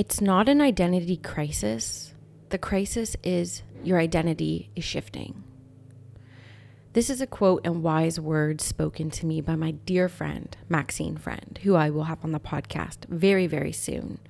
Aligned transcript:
It's 0.00 0.22
not 0.22 0.48
an 0.48 0.62
identity 0.62 1.18
crisis. 1.18 2.14
The 2.48 2.56
crisis 2.56 3.18
is 3.22 3.62
your 3.84 3.98
identity 3.98 4.70
is 4.74 4.82
shifting. 4.82 5.44
This 6.94 7.10
is 7.10 7.20
a 7.20 7.26
quote 7.26 7.66
and 7.66 7.82
wise 7.82 8.18
words 8.18 8.64
spoken 8.64 9.10
to 9.10 9.26
me 9.26 9.42
by 9.42 9.56
my 9.56 9.72
dear 9.72 10.08
friend, 10.08 10.56
Maxine 10.70 11.18
Friend, 11.18 11.60
who 11.64 11.74
I 11.74 11.90
will 11.90 12.04
have 12.04 12.24
on 12.24 12.32
the 12.32 12.40
podcast 12.40 13.04
very, 13.10 13.46
very 13.46 13.72
soon. 13.72 14.20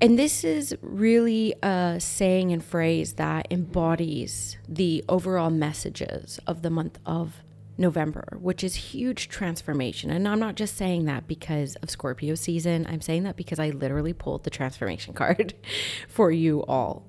And 0.00 0.18
this 0.18 0.42
is 0.42 0.76
really 0.82 1.54
a 1.62 2.00
saying 2.00 2.50
and 2.50 2.64
phrase 2.64 3.12
that 3.12 3.46
embodies 3.52 4.56
the 4.68 5.04
overall 5.08 5.50
messages 5.50 6.40
of 6.48 6.62
the 6.62 6.70
month 6.70 6.98
of 7.06 7.44
November, 7.78 8.38
which 8.40 8.64
is 8.64 8.74
huge 8.74 9.28
transformation. 9.28 10.10
And 10.10 10.26
I'm 10.26 10.38
not 10.38 10.54
just 10.54 10.76
saying 10.76 11.04
that 11.04 11.26
because 11.26 11.76
of 11.76 11.90
Scorpio 11.90 12.34
season. 12.34 12.86
I'm 12.88 13.00
saying 13.00 13.24
that 13.24 13.36
because 13.36 13.58
I 13.58 13.70
literally 13.70 14.12
pulled 14.12 14.44
the 14.44 14.50
transformation 14.50 15.14
card 15.14 15.54
for 16.08 16.30
you 16.30 16.64
all. 16.64 17.06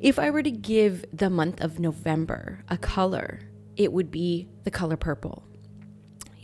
If 0.00 0.18
I 0.18 0.30
were 0.30 0.42
to 0.42 0.50
give 0.50 1.04
the 1.12 1.30
month 1.30 1.60
of 1.60 1.78
November 1.78 2.64
a 2.68 2.76
color, 2.76 3.40
it 3.76 3.92
would 3.92 4.10
be 4.10 4.48
the 4.64 4.70
color 4.70 4.96
purple. 4.96 5.44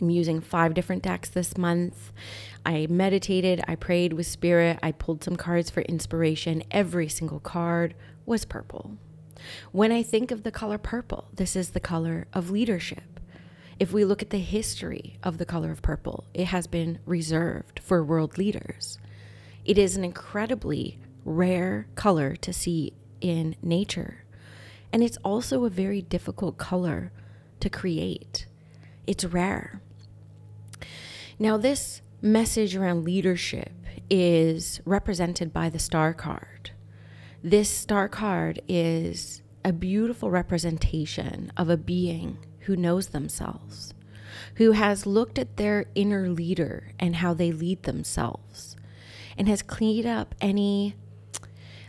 I'm 0.01 0.09
using 0.09 0.41
five 0.41 0.73
different 0.73 1.03
decks 1.03 1.29
this 1.29 1.57
month. 1.57 2.11
I 2.65 2.87
meditated, 2.89 3.61
I 3.67 3.75
prayed 3.75 4.13
with 4.13 4.27
spirit, 4.27 4.79
I 4.83 4.91
pulled 4.91 5.23
some 5.23 5.35
cards 5.35 5.69
for 5.69 5.81
inspiration. 5.81 6.63
Every 6.71 7.07
single 7.07 7.39
card 7.39 7.95
was 8.25 8.43
purple. 8.43 8.97
When 9.71 9.91
I 9.91 10.03
think 10.03 10.31
of 10.31 10.43
the 10.43 10.51
color 10.51 10.77
purple, 10.77 11.29
this 11.33 11.55
is 11.55 11.69
the 11.69 11.79
color 11.79 12.27
of 12.33 12.49
leadership 12.49 13.14
if 13.79 13.91
we 13.91 14.05
look 14.05 14.21
at 14.21 14.29
the 14.29 14.39
history 14.39 15.17
of 15.23 15.37
the 15.37 15.45
color 15.45 15.71
of 15.71 15.81
purple, 15.81 16.25
it 16.33 16.45
has 16.47 16.67
been 16.67 16.99
reserved 17.05 17.79
for 17.79 18.03
world 18.03 18.37
leaders. 18.37 18.97
It 19.65 19.77
is 19.77 19.97
an 19.97 20.03
incredibly 20.03 20.99
rare 21.25 21.87
color 21.95 22.35
to 22.37 22.53
see 22.53 22.93
in 23.19 23.55
nature. 23.61 24.23
And 24.93 25.03
it's 25.03 25.17
also 25.23 25.65
a 25.65 25.69
very 25.69 26.01
difficult 26.01 26.57
color 26.57 27.11
to 27.59 27.69
create. 27.69 28.45
It's 29.07 29.25
rare. 29.25 29.81
Now, 31.37 31.57
this 31.57 32.01
message 32.21 32.75
around 32.75 33.03
leadership 33.03 33.73
is 34.09 34.79
represented 34.85 35.51
by 35.51 35.69
the 35.69 35.79
star 35.79 36.13
card. 36.13 36.71
This 37.43 37.69
star 37.69 38.07
card 38.07 38.61
is 38.67 39.41
a 39.65 39.73
beautiful 39.73 40.31
representation 40.31 41.51
of 41.57 41.69
a 41.69 41.77
being 41.77 42.37
who 42.65 42.75
knows 42.75 43.07
themselves, 43.07 43.93
who 44.55 44.71
has 44.71 45.05
looked 45.05 45.39
at 45.39 45.57
their 45.57 45.85
inner 45.95 46.29
leader 46.29 46.91
and 46.99 47.17
how 47.17 47.33
they 47.33 47.51
lead 47.51 47.83
themselves, 47.83 48.75
and 49.37 49.47
has 49.47 49.61
cleaned 49.61 50.05
up 50.05 50.35
any 50.41 50.95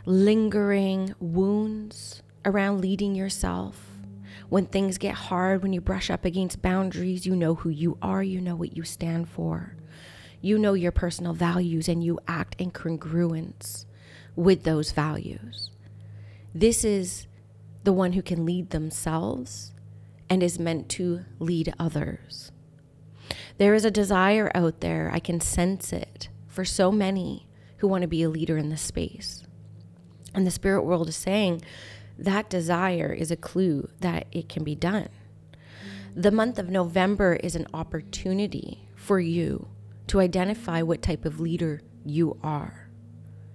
lingering 0.05 1.15
wounds 1.19 2.23
around 2.45 2.81
leading 2.81 3.15
yourself. 3.15 3.91
When 4.49 4.67
things 4.67 4.99
get 4.99 5.15
hard, 5.15 5.63
when 5.63 5.73
you 5.73 5.81
brush 5.81 6.11
up 6.11 6.25
against 6.25 6.63
boundaries, 6.63 7.27
you 7.27 7.35
know 7.35 7.57
who 7.57 7.69
you 7.69 7.99
are, 8.01 8.23
you 8.23 8.41
know 8.41 8.55
what 8.55 8.77
you 8.77 8.85
stand 8.85 9.29
for, 9.29 9.77
you 10.41 10.59
know 10.59 10.75
your 10.75 10.93
personal 10.93 11.33
values, 11.33 11.89
and 11.89 12.05
you 12.05 12.21
act 12.29 12.55
in 12.59 12.71
congruence 12.71 13.87
with 14.37 14.63
those 14.63 14.93
values. 14.93 15.71
This 16.55 16.85
is 16.85 17.27
the 17.83 17.93
one 17.93 18.13
who 18.13 18.23
can 18.23 18.45
lead 18.45 18.71
themselves 18.71 19.73
and 20.29 20.43
is 20.43 20.59
meant 20.59 20.89
to 20.91 21.25
lead 21.39 21.73
others. 21.79 22.51
There 23.59 23.75
is 23.75 23.85
a 23.85 23.91
desire 23.91 24.51
out 24.55 24.81
there, 24.81 25.11
I 25.13 25.19
can 25.19 25.41
sense 25.41 25.93
it, 25.93 26.29
for 26.47 26.65
so 26.65 26.93
many 26.93 27.47
who 27.79 27.89
want 27.89 28.03
to 28.03 28.09
be 28.09 28.23
a 28.23 28.29
leader 28.29 28.57
in 28.57 28.69
this 28.69 28.83
space. 28.83 29.45
And 30.35 30.47
the 30.47 30.51
spirit 30.51 30.83
world 30.83 31.09
is 31.09 31.17
saying 31.17 31.63
that 32.19 32.51
desire 32.51 33.13
is 33.13 33.31
a 33.31 33.37
clue 33.37 33.89
that 34.01 34.27
it 34.33 34.49
can 34.49 34.65
be 34.65 34.75
done. 34.75 35.09
The 36.15 36.31
month 36.31 36.59
of 36.59 36.71
November 36.71 37.35
is 37.35 37.55
an 37.55 37.67
opportunity 37.75 38.89
for 38.95 39.21
you 39.21 39.69
to 40.07 40.21
identify 40.21 40.83
what 40.83 41.03
type 41.03 41.25
of 41.25 41.41
leader 41.41 41.83
you 42.05 42.39
are, 42.43 42.89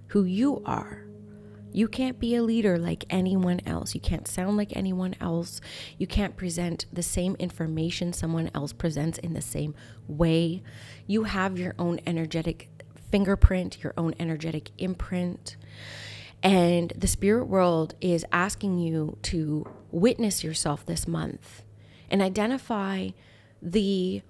who 0.08 0.24
you 0.24 0.62
are, 0.64 1.06
you 1.72 1.88
can't 1.88 2.18
be 2.18 2.34
a 2.34 2.42
leader 2.42 2.78
like 2.78 3.04
anyone 3.10 3.60
else. 3.66 3.94
You 3.94 4.00
can't 4.00 4.28
sound 4.28 4.56
like 4.56 4.76
anyone 4.76 5.14
else. 5.20 5.60
You 5.98 6.06
can't 6.06 6.36
present 6.36 6.86
the 6.92 7.02
same 7.02 7.34
information 7.38 8.12
someone 8.12 8.50
else 8.54 8.72
presents 8.72 9.18
in 9.18 9.32
the 9.32 9.40
same 9.40 9.74
way. 10.06 10.62
You 11.06 11.24
have 11.24 11.58
your 11.58 11.74
own 11.78 12.00
energetic 12.06 12.68
fingerprint, 13.10 13.82
your 13.82 13.94
own 13.96 14.14
energetic 14.18 14.70
imprint. 14.78 15.56
And 16.42 16.92
the 16.96 17.06
spirit 17.06 17.44
world 17.44 17.94
is 18.00 18.24
asking 18.32 18.78
you 18.78 19.18
to 19.22 19.66
witness 19.90 20.42
yourself 20.42 20.84
this 20.84 21.06
month 21.06 21.62
and 22.10 22.20
identify 22.20 23.10
the 23.60 24.22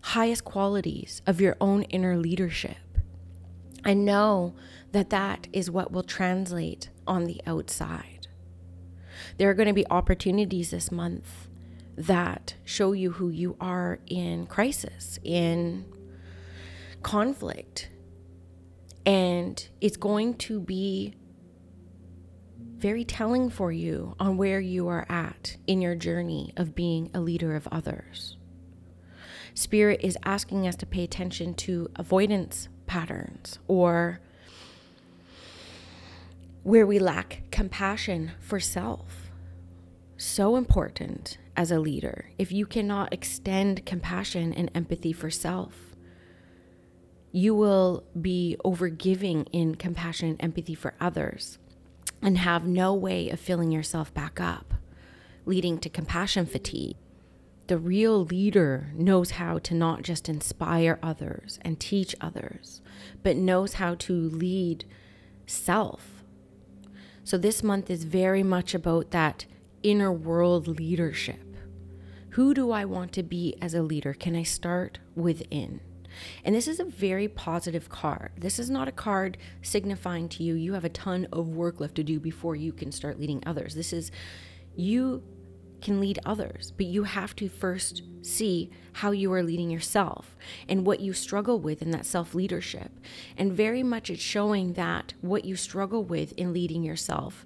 highest 0.00 0.44
qualities 0.44 1.22
of 1.26 1.40
your 1.40 1.56
own 1.60 1.82
inner 1.84 2.16
leadership. 2.16 2.76
I 3.84 3.94
know 3.94 4.54
that 4.92 5.10
that 5.10 5.48
is 5.52 5.70
what 5.70 5.90
will 5.90 6.02
translate 6.02 6.90
on 7.06 7.24
the 7.24 7.40
outside. 7.46 8.28
There 9.38 9.50
are 9.50 9.54
going 9.54 9.68
to 9.68 9.74
be 9.74 9.86
opportunities 9.90 10.70
this 10.70 10.92
month 10.92 11.48
that 11.96 12.54
show 12.64 12.92
you 12.92 13.12
who 13.12 13.28
you 13.28 13.56
are 13.60 13.98
in 14.06 14.46
crisis, 14.46 15.18
in 15.22 15.84
conflict. 17.02 17.90
And 19.04 19.66
it's 19.80 19.96
going 19.96 20.34
to 20.34 20.60
be 20.60 21.14
very 22.76 23.04
telling 23.04 23.48
for 23.50 23.72
you 23.72 24.14
on 24.18 24.36
where 24.36 24.60
you 24.60 24.88
are 24.88 25.06
at 25.08 25.56
in 25.66 25.80
your 25.80 25.94
journey 25.94 26.52
of 26.56 26.74
being 26.74 27.10
a 27.14 27.20
leader 27.20 27.54
of 27.54 27.68
others. 27.70 28.36
Spirit 29.54 30.00
is 30.02 30.18
asking 30.24 30.66
us 30.66 30.76
to 30.76 30.86
pay 30.86 31.04
attention 31.04 31.54
to 31.54 31.88
avoidance 31.96 32.68
patterns 32.86 33.58
or 33.68 34.20
where 36.62 36.86
we 36.86 36.98
lack 36.98 37.42
compassion 37.50 38.32
for 38.40 38.60
self. 38.60 39.30
So 40.16 40.56
important 40.56 41.38
as 41.56 41.70
a 41.70 41.80
leader. 41.80 42.26
If 42.38 42.52
you 42.52 42.66
cannot 42.66 43.12
extend 43.12 43.84
compassion 43.84 44.52
and 44.52 44.70
empathy 44.74 45.12
for 45.12 45.30
self, 45.30 45.96
you 47.32 47.54
will 47.54 48.04
be 48.20 48.56
overgiving 48.64 49.48
in 49.52 49.74
compassion 49.74 50.30
and 50.30 50.44
empathy 50.44 50.74
for 50.74 50.94
others 51.00 51.58
and 52.20 52.38
have 52.38 52.66
no 52.66 52.94
way 52.94 53.30
of 53.30 53.40
filling 53.40 53.72
yourself 53.72 54.14
back 54.14 54.40
up, 54.40 54.74
leading 55.44 55.78
to 55.78 55.88
compassion 55.88 56.46
fatigue. 56.46 56.96
The 57.66 57.78
real 57.78 58.24
leader 58.24 58.92
knows 58.94 59.32
how 59.32 59.58
to 59.58 59.74
not 59.74 60.02
just 60.02 60.28
inspire 60.28 60.98
others 61.02 61.58
and 61.62 61.80
teach 61.80 62.14
others, 62.20 62.82
but 63.22 63.36
knows 63.36 63.74
how 63.74 63.94
to 63.96 64.12
lead 64.12 64.84
self 65.46 66.21
so 67.24 67.38
this 67.38 67.62
month 67.62 67.90
is 67.90 68.04
very 68.04 68.42
much 68.42 68.74
about 68.74 69.10
that 69.12 69.46
inner 69.82 70.12
world 70.12 70.66
leadership. 70.66 71.56
Who 72.30 72.54
do 72.54 72.70
I 72.70 72.84
want 72.84 73.12
to 73.12 73.22
be 73.22 73.54
as 73.60 73.74
a 73.74 73.82
leader? 73.82 74.14
Can 74.14 74.34
I 74.34 74.42
start 74.42 74.98
within? 75.14 75.80
And 76.44 76.54
this 76.54 76.68
is 76.68 76.80
a 76.80 76.84
very 76.84 77.28
positive 77.28 77.88
card. 77.88 78.32
This 78.36 78.58
is 78.58 78.70
not 78.70 78.88
a 78.88 78.92
card 78.92 79.38
signifying 79.62 80.28
to 80.30 80.42
you 80.42 80.54
you 80.54 80.74
have 80.74 80.84
a 80.84 80.90
ton 80.90 81.26
of 81.32 81.48
work 81.48 81.80
left 81.80 81.94
to 81.96 82.04
do 82.04 82.20
before 82.20 82.56
you 82.56 82.72
can 82.72 82.92
start 82.92 83.20
leading 83.20 83.42
others. 83.46 83.74
This 83.74 83.92
is 83.92 84.10
you 84.74 85.22
can 85.82 86.00
lead 86.00 86.18
others, 86.24 86.72
but 86.76 86.86
you 86.86 87.04
have 87.04 87.36
to 87.36 87.48
first 87.48 88.02
see 88.22 88.70
how 88.94 89.10
you 89.10 89.32
are 89.32 89.42
leading 89.42 89.70
yourself 89.70 90.36
and 90.68 90.86
what 90.86 91.00
you 91.00 91.12
struggle 91.12 91.58
with 91.58 91.82
in 91.82 91.90
that 91.90 92.06
self 92.06 92.34
leadership. 92.34 92.92
And 93.36 93.52
very 93.52 93.82
much 93.82 94.10
it's 94.10 94.22
showing 94.22 94.74
that 94.74 95.14
what 95.20 95.44
you 95.44 95.56
struggle 95.56 96.04
with 96.04 96.32
in 96.32 96.52
leading 96.52 96.82
yourself 96.82 97.44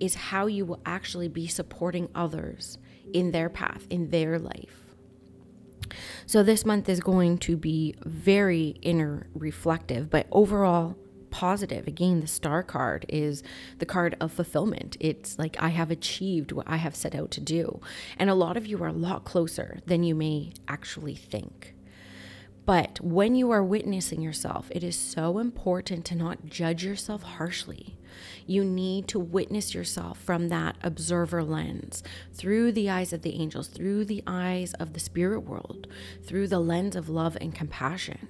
is 0.00 0.14
how 0.14 0.46
you 0.46 0.64
will 0.64 0.80
actually 0.84 1.28
be 1.28 1.46
supporting 1.46 2.08
others 2.14 2.78
in 3.12 3.30
their 3.30 3.48
path, 3.48 3.86
in 3.90 4.10
their 4.10 4.38
life. 4.38 4.82
So, 6.26 6.42
this 6.42 6.64
month 6.64 6.88
is 6.88 7.00
going 7.00 7.38
to 7.38 7.56
be 7.56 7.94
very 8.04 8.76
inner 8.82 9.28
reflective, 9.34 10.10
but 10.10 10.26
overall 10.32 10.96
positive. 11.36 11.86
Again, 11.86 12.20
the 12.20 12.26
star 12.26 12.62
card 12.62 13.04
is 13.10 13.42
the 13.78 13.84
card 13.84 14.16
of 14.22 14.32
fulfillment. 14.32 14.96
It's 15.00 15.38
like 15.38 15.62
I 15.62 15.68
have 15.68 15.90
achieved 15.90 16.50
what 16.50 16.66
I 16.66 16.76
have 16.76 16.96
set 16.96 17.14
out 17.14 17.30
to 17.32 17.42
do. 17.42 17.78
And 18.18 18.30
a 18.30 18.34
lot 18.34 18.56
of 18.56 18.66
you 18.66 18.82
are 18.82 18.88
a 18.88 18.92
lot 18.92 19.26
closer 19.26 19.80
than 19.84 20.02
you 20.02 20.14
may 20.14 20.54
actually 20.66 21.14
think. 21.14 21.74
But 22.64 23.02
when 23.02 23.34
you 23.34 23.50
are 23.50 23.62
witnessing 23.62 24.22
yourself, 24.22 24.70
it 24.70 24.82
is 24.82 24.96
so 24.96 25.38
important 25.38 26.06
to 26.06 26.14
not 26.14 26.46
judge 26.46 26.82
yourself 26.82 27.22
harshly. 27.22 27.98
You 28.46 28.64
need 28.64 29.06
to 29.08 29.18
witness 29.18 29.74
yourself 29.74 30.18
from 30.18 30.48
that 30.48 30.76
observer 30.82 31.44
lens, 31.44 32.02
through 32.32 32.72
the 32.72 32.88
eyes 32.88 33.12
of 33.12 33.20
the 33.20 33.34
angels, 33.34 33.68
through 33.68 34.06
the 34.06 34.22
eyes 34.26 34.72
of 34.80 34.94
the 34.94 35.00
spirit 35.00 35.40
world, 35.40 35.86
through 36.24 36.48
the 36.48 36.60
lens 36.60 36.96
of 36.96 37.10
love 37.10 37.36
and 37.42 37.54
compassion. 37.54 38.26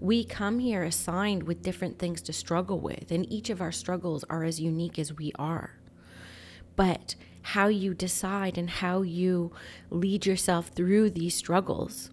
We 0.00 0.24
come 0.24 0.58
here 0.58 0.82
assigned 0.82 1.44
with 1.44 1.62
different 1.62 1.98
things 1.98 2.20
to 2.22 2.32
struggle 2.32 2.80
with, 2.80 3.10
and 3.10 3.30
each 3.32 3.50
of 3.50 3.60
our 3.60 3.72
struggles 3.72 4.24
are 4.30 4.44
as 4.44 4.60
unique 4.60 4.98
as 4.98 5.12
we 5.12 5.32
are. 5.38 5.78
But 6.76 7.14
how 7.42 7.68
you 7.68 7.94
decide 7.94 8.56
and 8.56 8.70
how 8.70 9.02
you 9.02 9.52
lead 9.90 10.26
yourself 10.26 10.68
through 10.68 11.10
these 11.10 11.34
struggles 11.34 12.10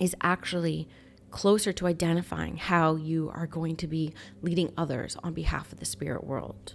is 0.00 0.16
actually 0.22 0.88
closer 1.30 1.72
to 1.72 1.86
identifying 1.86 2.56
how 2.56 2.96
you 2.96 3.30
are 3.34 3.46
going 3.46 3.76
to 3.76 3.86
be 3.86 4.12
leading 4.42 4.72
others 4.76 5.16
on 5.22 5.34
behalf 5.34 5.72
of 5.72 5.78
the 5.78 5.84
spirit 5.84 6.24
world 6.24 6.74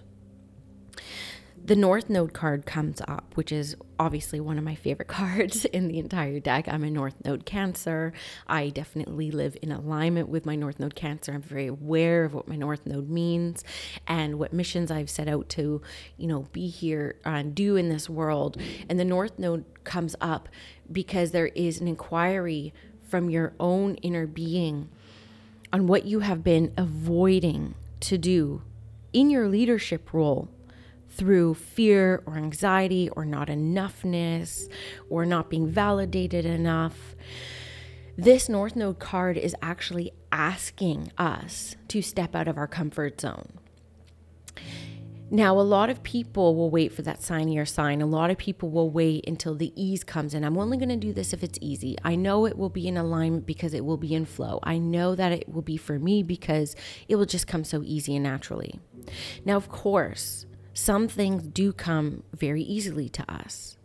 the 1.64 1.76
North 1.76 2.10
Node 2.10 2.34
card 2.34 2.66
comes 2.66 3.02
up, 3.08 3.34
which 3.36 3.52
is 3.52 3.76
obviously 4.00 4.40
one 4.40 4.58
of 4.58 4.64
my 4.64 4.76
favorite 4.76 5.08
cards 5.10 5.66
in 5.66 5.88
the 5.88 6.00
entire 6.00 6.40
deck. 6.40 6.68
I'm 6.68 6.84
a 6.84 6.90
North 6.90 7.16
Node 7.24 7.46
Cancer. 7.46 8.14
I 8.48 8.70
definitely 8.70 9.32
live 9.32 9.56
in 9.62 9.72
alignment 9.72 10.30
with 10.30 10.46
my 10.46 10.56
North 10.56 10.80
Node 10.80 10.96
Cancer. 10.96 11.34
I'm 11.34 11.42
very 11.42 11.68
aware 11.68 12.26
of 12.26 12.34
what 12.34 12.48
my 12.48 12.56
North 12.56 12.86
Node 12.86 13.10
means 13.10 13.64
and 14.08 14.40
what 14.40 14.54
missions 14.54 14.90
I've 14.90 15.10
set 15.10 15.28
out 15.28 15.50
to, 15.50 15.82
you 16.18 16.28
know, 16.28 16.48
be 16.52 16.68
here 16.68 17.16
and 17.26 17.54
do 17.54 17.76
in 17.76 17.90
this 17.90 18.10
world. 18.10 18.58
And 18.90 19.00
the 19.00 19.06
North 19.06 19.38
Node 19.38 19.66
comes 19.84 20.16
up 20.20 20.50
because 20.92 21.32
there 21.32 21.48
is 21.48 21.80
an 21.80 21.88
inquiry 21.88 22.74
from 23.08 23.30
your 23.30 23.54
own 23.60 23.96
inner 23.96 24.26
being 24.26 24.90
on 25.72 25.86
what 25.88 26.06
you 26.06 26.20
have 26.20 26.44
been 26.44 26.74
avoiding 26.76 27.76
to 28.00 28.18
do 28.18 28.62
in 29.14 29.30
your 29.30 29.48
leadership 29.48 30.14
role 30.14 30.50
through 31.22 31.54
fear 31.54 32.24
or 32.26 32.36
anxiety 32.36 33.08
or 33.10 33.24
not 33.24 33.48
enoughness 33.48 34.68
or 35.08 35.24
not 35.24 35.52
being 35.52 35.70
validated 35.70 36.48
enough. 36.48 37.16
This 38.18 38.50
North 38.50 38.76
Node 38.76 38.98
card 38.98 39.38
is 39.38 39.56
actually 39.62 40.14
asking 40.32 41.12
us 41.20 41.76
to 41.90 42.02
step 42.02 42.36
out 42.36 42.48
of 42.48 42.58
our 42.58 42.66
comfort 42.66 43.22
zone. 43.22 43.60
Now, 45.30 45.60
a 45.60 45.62
lot 45.62 45.92
of 45.92 46.02
people 46.02 46.56
will 46.56 46.72
wait 46.72 46.92
for 46.92 47.04
that 47.04 47.22
sign 47.22 47.48
signier 47.48 47.68
sign. 47.68 48.02
A 48.02 48.08
lot 48.08 48.32
of 48.32 48.40
people 48.40 48.72
will 48.72 48.90
wait 48.90 49.28
until 49.28 49.54
the 49.54 49.72
ease 49.76 50.04
comes 50.04 50.34
in. 50.34 50.44
I'm 50.44 50.58
only 50.58 50.78
going 50.78 50.90
to 50.90 50.96
do 50.96 51.14
this 51.14 51.34
if 51.34 51.44
it's 51.44 51.60
easy. 51.62 51.98
I 52.04 52.16
know 52.16 52.48
it 52.48 52.58
will 52.58 52.70
be 52.70 52.88
in 52.88 52.98
alignment 52.98 53.46
because 53.46 53.76
it 53.76 53.86
will 53.86 53.98
be 53.98 54.16
in 54.16 54.26
flow. 54.26 54.60
I 54.64 54.80
know 54.80 55.14
that 55.14 55.32
it 55.32 55.48
will 55.48 55.62
be 55.62 55.78
for 55.78 56.00
me 56.00 56.24
because 56.24 56.76
it 57.08 57.16
will 57.18 57.28
just 57.28 57.46
come 57.46 57.64
so 57.64 57.84
easy 57.86 58.16
and 58.16 58.24
naturally. 58.24 58.80
Now, 59.46 59.56
of 59.56 59.70
course, 59.70 60.48
some 60.74 61.08
things 61.08 61.44
do 61.44 61.74
come 61.74 62.24
very 62.34 62.64
easily 62.64 63.10
to 63.10 63.32
us. 63.32 63.78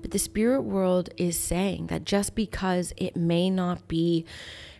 But 0.00 0.10
the 0.10 0.18
spirit 0.18 0.62
world 0.62 1.10
is 1.16 1.38
saying 1.38 1.88
that 1.88 2.04
just 2.04 2.34
because 2.34 2.92
it 2.96 3.16
may 3.16 3.50
not 3.50 3.88
be 3.88 4.24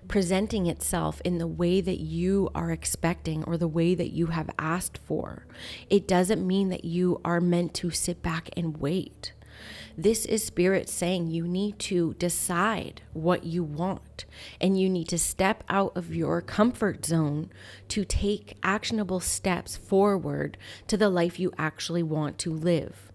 presenting 0.07 0.67
itself 0.67 1.21
in 1.25 1.39
the 1.39 1.47
way 1.47 1.81
that 1.81 2.01
you 2.01 2.51
are 2.55 2.71
expecting 2.71 3.43
or 3.45 3.57
the 3.57 3.69
way 3.69 3.95
that 3.95 4.11
you 4.11 4.27
have 4.27 4.51
asked 4.59 4.99
for, 4.99 5.47
it 5.89 6.07
doesn't 6.07 6.47
mean 6.47 6.69
that 6.69 6.85
you 6.85 7.21
are 7.25 7.41
meant 7.41 7.75
to 7.75 7.91
sit 7.91 8.23
back 8.23 8.51
and 8.57 8.79
wait. 8.79 9.33
This 9.97 10.27
is 10.27 10.43
spirit 10.43 10.89
saying 10.89 11.29
you 11.29 11.47
need 11.47 11.79
to 11.81 12.15
decide 12.15 13.03
what 13.13 13.45
you 13.45 13.63
want 13.63 14.25
and 14.61 14.79
you 14.79 14.91
need 14.91 15.09
to 15.09 15.19
step 15.19 15.63
out 15.69 15.97
of 15.97 16.13
your 16.13 16.41
comfort 16.41 17.07
zone 17.07 17.51
to 17.89 18.05
take 18.05 18.57
actionable 18.65 19.21
steps 19.21 19.77
forward 19.77 20.59
to 20.89 20.97
the 20.97 21.09
life 21.09 21.39
you 21.39 21.53
actually 21.57 22.03
want 22.03 22.39
to 22.39 22.51
live. 22.53 23.13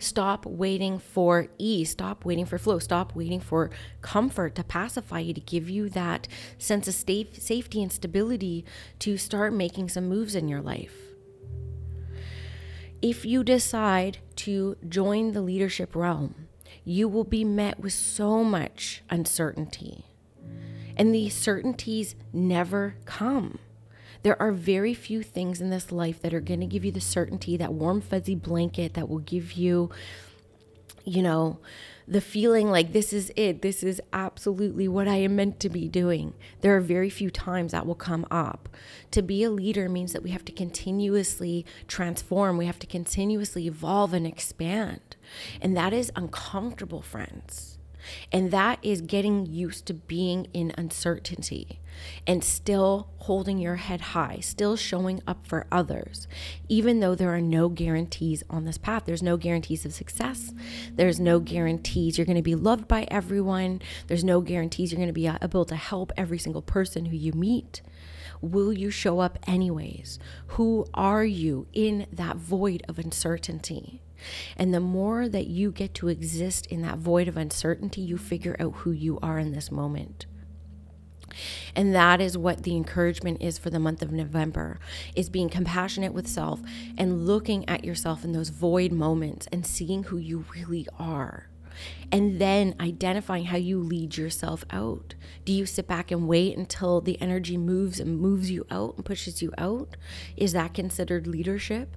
Stop 0.00 0.46
waiting 0.46 0.98
for 0.98 1.46
ease. 1.58 1.90
Stop 1.90 2.24
waiting 2.24 2.46
for 2.46 2.58
flow. 2.58 2.80
Stop 2.80 3.14
waiting 3.14 3.38
for 3.40 3.70
comfort 4.00 4.56
to 4.56 4.64
pacify 4.64 5.20
you, 5.20 5.34
to 5.34 5.40
give 5.40 5.70
you 5.70 5.88
that 5.90 6.26
sense 6.58 6.88
of 6.88 6.94
safety 6.94 7.82
and 7.82 7.92
stability 7.92 8.64
to 8.98 9.16
start 9.16 9.52
making 9.52 9.88
some 9.88 10.08
moves 10.08 10.34
in 10.34 10.48
your 10.48 10.62
life 10.62 11.07
if 13.00 13.24
you 13.24 13.44
decide 13.44 14.18
to 14.36 14.76
join 14.88 15.32
the 15.32 15.42
leadership 15.42 15.94
realm, 15.94 16.48
you 16.84 17.08
will 17.08 17.24
be 17.24 17.44
met 17.44 17.78
with 17.80 17.92
so 17.92 18.42
much 18.42 19.02
uncertainty. 19.10 20.04
And 20.96 21.14
these 21.14 21.34
certainties 21.34 22.16
never 22.32 22.96
come. 23.04 23.58
There 24.22 24.40
are 24.42 24.50
very 24.50 24.94
few 24.94 25.22
things 25.22 25.60
in 25.60 25.70
this 25.70 25.92
life 25.92 26.20
that 26.22 26.34
are 26.34 26.40
going 26.40 26.60
to 26.60 26.66
give 26.66 26.84
you 26.84 26.90
the 26.90 27.00
certainty, 27.00 27.56
that 27.56 27.72
warm, 27.72 28.00
fuzzy 28.00 28.34
blanket 28.34 28.94
that 28.94 29.08
will 29.08 29.18
give 29.18 29.52
you, 29.52 29.90
you 31.04 31.22
know, 31.22 31.58
the 32.06 32.20
feeling 32.20 32.70
like 32.70 32.92
this 32.92 33.12
is 33.12 33.30
it, 33.36 33.60
this 33.60 33.82
is 33.82 34.00
absolutely 34.12 34.88
what 34.88 35.06
I 35.06 35.16
am 35.16 35.36
meant 35.36 35.60
to 35.60 35.68
be 35.68 35.88
doing. 35.88 36.32
There 36.62 36.74
are 36.74 36.80
very 36.80 37.10
few 37.10 37.30
times 37.30 37.72
that 37.72 37.86
will 37.86 37.94
come 37.94 38.26
up. 38.30 38.68
To 39.10 39.20
be 39.20 39.42
a 39.42 39.50
leader 39.50 39.88
means 39.88 40.12
that 40.14 40.22
we 40.22 40.30
have 40.30 40.44
to 40.46 40.52
continuously 40.52 41.66
transform, 41.86 42.56
we 42.56 42.66
have 42.66 42.78
to 42.78 42.86
continuously 42.86 43.66
evolve 43.66 44.14
and 44.14 44.26
expand. 44.26 45.16
And 45.60 45.76
that 45.76 45.92
is 45.92 46.10
uncomfortable, 46.16 47.02
friends. 47.02 47.77
And 48.32 48.50
that 48.50 48.78
is 48.82 49.00
getting 49.00 49.46
used 49.46 49.86
to 49.86 49.94
being 49.94 50.46
in 50.52 50.72
uncertainty 50.76 51.80
and 52.26 52.44
still 52.44 53.08
holding 53.18 53.58
your 53.58 53.76
head 53.76 54.00
high, 54.00 54.38
still 54.40 54.76
showing 54.76 55.20
up 55.26 55.46
for 55.46 55.66
others, 55.70 56.28
even 56.68 57.00
though 57.00 57.14
there 57.14 57.34
are 57.34 57.40
no 57.40 57.68
guarantees 57.68 58.42
on 58.48 58.64
this 58.64 58.78
path. 58.78 59.04
There's 59.04 59.22
no 59.22 59.36
guarantees 59.36 59.84
of 59.84 59.92
success. 59.92 60.52
There's 60.92 61.20
no 61.20 61.40
guarantees 61.40 62.16
you're 62.16 62.26
going 62.26 62.36
to 62.36 62.42
be 62.42 62.54
loved 62.54 62.88
by 62.88 63.06
everyone. 63.10 63.82
There's 64.06 64.24
no 64.24 64.40
guarantees 64.40 64.92
you're 64.92 64.98
going 64.98 65.08
to 65.08 65.12
be 65.12 65.28
uh, 65.28 65.38
able 65.42 65.64
to 65.66 65.76
help 65.76 66.12
every 66.16 66.38
single 66.38 66.62
person 66.62 67.06
who 67.06 67.16
you 67.16 67.32
meet. 67.32 67.82
Will 68.40 68.72
you 68.72 68.90
show 68.90 69.18
up 69.18 69.38
anyways? 69.46 70.18
Who 70.48 70.86
are 70.94 71.24
you 71.24 71.66
in 71.72 72.06
that 72.12 72.36
void 72.36 72.84
of 72.88 72.98
uncertainty? 72.98 74.02
And 74.56 74.72
the 74.72 74.80
more 74.80 75.28
that 75.28 75.46
you 75.46 75.70
get 75.70 75.94
to 75.94 76.08
exist 76.08 76.66
in 76.66 76.82
that 76.82 76.98
void 76.98 77.28
of 77.28 77.36
uncertainty, 77.36 78.00
you 78.00 78.18
figure 78.18 78.56
out 78.58 78.76
who 78.76 78.90
you 78.90 79.18
are 79.22 79.38
in 79.38 79.52
this 79.52 79.70
moment. 79.70 80.26
And 81.74 81.94
that 81.94 82.20
is 82.20 82.36
what 82.36 82.62
the 82.62 82.76
encouragement 82.76 83.42
is 83.42 83.58
for 83.58 83.70
the 83.70 83.78
month 83.78 84.02
of 84.02 84.12
November 84.12 84.80
is 85.14 85.30
being 85.30 85.48
compassionate 85.48 86.12
with 86.12 86.26
self 86.26 86.60
and 86.96 87.26
looking 87.26 87.68
at 87.68 87.84
yourself 87.84 88.24
in 88.24 88.32
those 88.32 88.48
void 88.48 88.92
moments 88.92 89.46
and 89.52 89.66
seeing 89.66 90.04
who 90.04 90.16
you 90.16 90.44
really 90.54 90.86
are. 90.98 91.48
And 92.10 92.40
then 92.40 92.74
identifying 92.80 93.44
how 93.44 93.56
you 93.56 93.78
lead 93.78 94.16
yourself 94.16 94.64
out. 94.70 95.14
Do 95.44 95.52
you 95.52 95.64
sit 95.64 95.86
back 95.86 96.10
and 96.10 96.26
wait 96.26 96.56
until 96.56 97.00
the 97.00 97.20
energy 97.20 97.56
moves 97.56 98.00
and 98.00 98.18
moves 98.18 98.50
you 98.50 98.66
out 98.70 98.96
and 98.96 99.04
pushes 99.04 99.42
you 99.42 99.52
out? 99.56 99.96
Is 100.36 100.52
that 100.54 100.74
considered 100.74 101.28
leadership? 101.28 101.96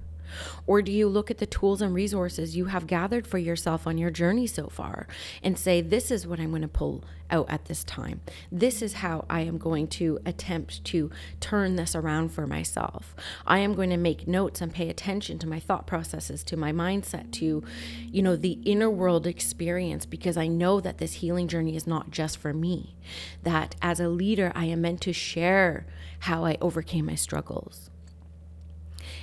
Or 0.66 0.82
do 0.82 0.92
you 0.92 1.08
look 1.08 1.30
at 1.30 1.38
the 1.38 1.46
tools 1.46 1.82
and 1.82 1.94
resources 1.94 2.56
you 2.56 2.66
have 2.66 2.86
gathered 2.86 3.26
for 3.26 3.38
yourself 3.38 3.86
on 3.86 3.98
your 3.98 4.10
journey 4.10 4.46
so 4.46 4.68
far 4.68 5.06
and 5.42 5.58
say, 5.58 5.80
this 5.80 6.10
is 6.10 6.26
what 6.26 6.40
I'm 6.40 6.50
going 6.50 6.62
to 6.62 6.68
pull 6.68 7.04
out 7.30 7.46
at 7.48 7.66
this 7.66 7.84
time? 7.84 8.20
This 8.50 8.82
is 8.82 8.94
how 8.94 9.24
I 9.28 9.40
am 9.40 9.58
going 9.58 9.88
to 9.88 10.18
attempt 10.24 10.84
to 10.86 11.10
turn 11.40 11.76
this 11.76 11.94
around 11.94 12.30
for 12.30 12.46
myself. 12.46 13.14
I 13.46 13.58
am 13.58 13.74
going 13.74 13.90
to 13.90 13.96
make 13.96 14.28
notes 14.28 14.60
and 14.60 14.72
pay 14.72 14.88
attention 14.88 15.38
to 15.40 15.46
my 15.46 15.58
thought 15.58 15.86
processes, 15.86 16.42
to 16.44 16.56
my 16.56 16.72
mindset, 16.72 17.30
to, 17.32 17.62
you 18.10 18.22
know, 18.22 18.36
the 18.36 18.58
inner 18.64 18.90
world 18.90 19.26
experience 19.26 20.06
because 20.06 20.36
I 20.36 20.46
know 20.46 20.80
that 20.80 20.98
this 20.98 21.14
healing 21.14 21.48
journey 21.48 21.76
is 21.76 21.86
not 21.86 22.10
just 22.10 22.38
for 22.38 22.52
me. 22.52 22.94
That 23.42 23.74
as 23.82 24.00
a 24.00 24.08
leader, 24.08 24.52
I 24.54 24.66
am 24.66 24.82
meant 24.82 25.00
to 25.02 25.12
share 25.12 25.86
how 26.20 26.44
I 26.44 26.56
overcame 26.60 27.06
my 27.06 27.16
struggles 27.16 27.90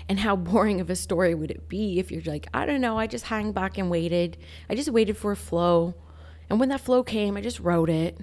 and 0.10 0.20
how 0.20 0.36
boring 0.36 0.82
of 0.82 0.90
a 0.90 0.96
story 0.96 1.36
would 1.36 1.52
it 1.52 1.70
be 1.70 2.00
if 2.00 2.12
you're 2.12 2.24
like, 2.24 2.48
I 2.54 2.66
don't 2.66 2.82
know, 2.82 2.98
I 2.98 3.06
just 3.06 3.26
hang 3.26 3.52
back 3.52 3.78
and 3.78 3.92
waited. 3.92 4.38
I 4.68 4.74
just 4.76 4.90
waited 4.90 5.16
for 5.16 5.32
a 5.32 5.38
flow. 5.38 5.94
And 6.50 6.60
when 6.60 6.70
that 6.70 6.82
flow 6.82 7.04
came, 7.04 7.38
I 7.38 7.42
just 7.42 7.60
wrote 7.60 7.92
it. 7.92 8.18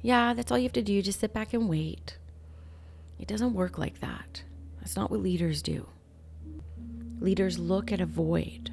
Yeah, 0.00 0.32
that's 0.32 0.52
all 0.52 0.58
you 0.58 0.64
have 0.64 0.72
to 0.74 0.82
do. 0.82 1.02
Just 1.02 1.18
sit 1.18 1.34
back 1.34 1.52
and 1.52 1.68
wait. 1.68 2.16
It 3.18 3.26
doesn't 3.26 3.54
work 3.54 3.78
like 3.78 3.98
that. 3.98 4.44
That's 4.78 4.94
not 4.94 5.10
what 5.10 5.20
leaders 5.20 5.60
do. 5.60 5.88
Leaders 7.20 7.58
look 7.58 7.90
at 7.90 8.00
a 8.00 8.06
void 8.06 8.70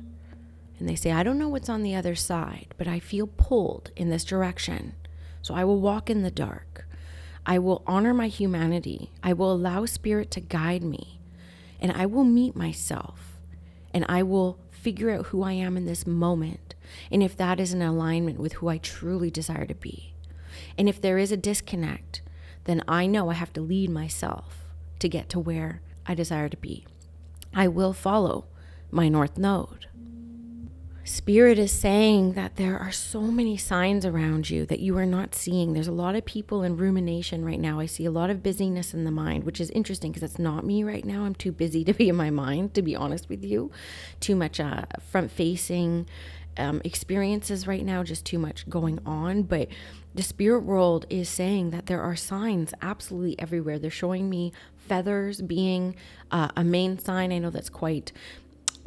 and 0.77 0.87
they 0.87 0.95
say, 0.95 1.11
I 1.11 1.23
don't 1.23 1.39
know 1.39 1.49
what's 1.49 1.69
on 1.69 1.81
the 1.81 1.95
other 1.95 2.13
side, 2.13 2.75
but 2.77 2.87
I 2.87 2.99
feel 2.99 3.25
pulled 3.25 3.89
in 3.95 4.09
this 4.09 4.23
direction. 4.23 4.93
So 5.41 5.55
I 5.55 5.63
will 5.63 5.79
walk 5.79 6.11
in 6.11 6.21
the 6.21 6.29
dark. 6.29 6.87
I 7.43 7.57
will 7.57 7.81
honor 7.87 8.13
my 8.13 8.27
humanity. 8.27 9.11
I 9.23 9.33
will 9.33 9.51
allow 9.51 9.85
spirit 9.85 10.29
to 10.31 10.41
guide 10.41 10.83
me. 10.83 11.14
And 11.79 11.91
I 11.91 12.05
will 12.05 12.23
meet 12.23 12.55
myself. 12.55 13.37
And 13.93 14.05
I 14.09 14.23
will 14.23 14.59
figure 14.71 15.09
out 15.09 15.27
who 15.27 15.43
I 15.43 15.53
am 15.53 15.77
in 15.77 15.85
this 15.85 16.05
moment. 16.05 16.75
And 17.11 17.23
if 17.23 17.35
that 17.37 17.59
is 17.59 17.73
in 17.73 17.81
alignment 17.81 18.39
with 18.39 18.53
who 18.53 18.67
I 18.67 18.77
truly 18.77 19.31
desire 19.31 19.65
to 19.65 19.75
be. 19.75 20.13
And 20.77 20.87
if 20.87 21.01
there 21.01 21.17
is 21.17 21.31
a 21.31 21.37
disconnect, 21.37 22.21
then 22.65 22.83
I 22.87 23.07
know 23.07 23.29
I 23.29 23.33
have 23.33 23.53
to 23.53 23.61
lead 23.61 23.89
myself 23.89 24.65
to 24.99 25.09
get 25.09 25.29
to 25.29 25.39
where 25.39 25.81
I 26.05 26.13
desire 26.13 26.49
to 26.49 26.57
be. 26.57 26.85
I 27.53 27.67
will 27.67 27.93
follow 27.93 28.45
my 28.91 29.09
North 29.09 29.37
Node. 29.37 29.87
Spirit 31.07 31.59
is 31.59 31.71
saying 31.71 32.33
that 32.33 32.55
there 32.55 32.79
are 32.79 32.91
so 32.91 33.21
many 33.21 33.55
signs 33.57 34.07
around 34.07 34.49
you 34.49 34.65
that 34.65 34.79
you 34.79 34.97
are 34.97 35.05
not 35.05 35.35
seeing. 35.35 35.73
There's 35.73 35.87
a 35.87 35.91
lot 35.91 36.15
of 36.15 36.25
people 36.25 36.63
in 36.63 36.77
rumination 36.77 37.45
right 37.45 37.59
now. 37.59 37.79
I 37.79 37.85
see 37.85 38.05
a 38.05 38.11
lot 38.11 38.31
of 38.31 38.41
busyness 38.41 38.91
in 38.91 39.03
the 39.03 39.11
mind, 39.11 39.43
which 39.43 39.61
is 39.61 39.69
interesting 39.69 40.11
because 40.11 40.23
it's 40.27 40.39
not 40.39 40.65
me 40.65 40.83
right 40.83 41.05
now. 41.05 41.25
I'm 41.25 41.35
too 41.35 41.51
busy 41.51 41.83
to 41.85 41.93
be 41.93 42.09
in 42.09 42.15
my 42.15 42.31
mind, 42.31 42.73
to 42.73 42.81
be 42.81 42.95
honest 42.95 43.29
with 43.29 43.43
you. 43.43 43.69
Too 44.19 44.35
much 44.35 44.59
uh, 44.59 44.85
front 45.11 45.29
facing 45.29 46.07
um, 46.57 46.81
experiences 46.83 47.67
right 47.67 47.85
now, 47.85 48.01
just 48.01 48.25
too 48.25 48.39
much 48.39 48.67
going 48.67 48.97
on. 49.05 49.43
But 49.43 49.67
the 50.15 50.23
spirit 50.23 50.61
world 50.61 51.05
is 51.11 51.29
saying 51.29 51.69
that 51.69 51.85
there 51.85 52.01
are 52.01 52.15
signs 52.15 52.73
absolutely 52.81 53.37
everywhere. 53.37 53.77
They're 53.77 53.91
showing 53.91 54.27
me 54.27 54.53
feathers 54.75 55.41
being 55.41 55.95
uh, 56.31 56.49
a 56.55 56.63
main 56.63 56.97
sign. 56.97 57.31
I 57.31 57.37
know 57.37 57.51
that's 57.51 57.69
quite 57.69 58.11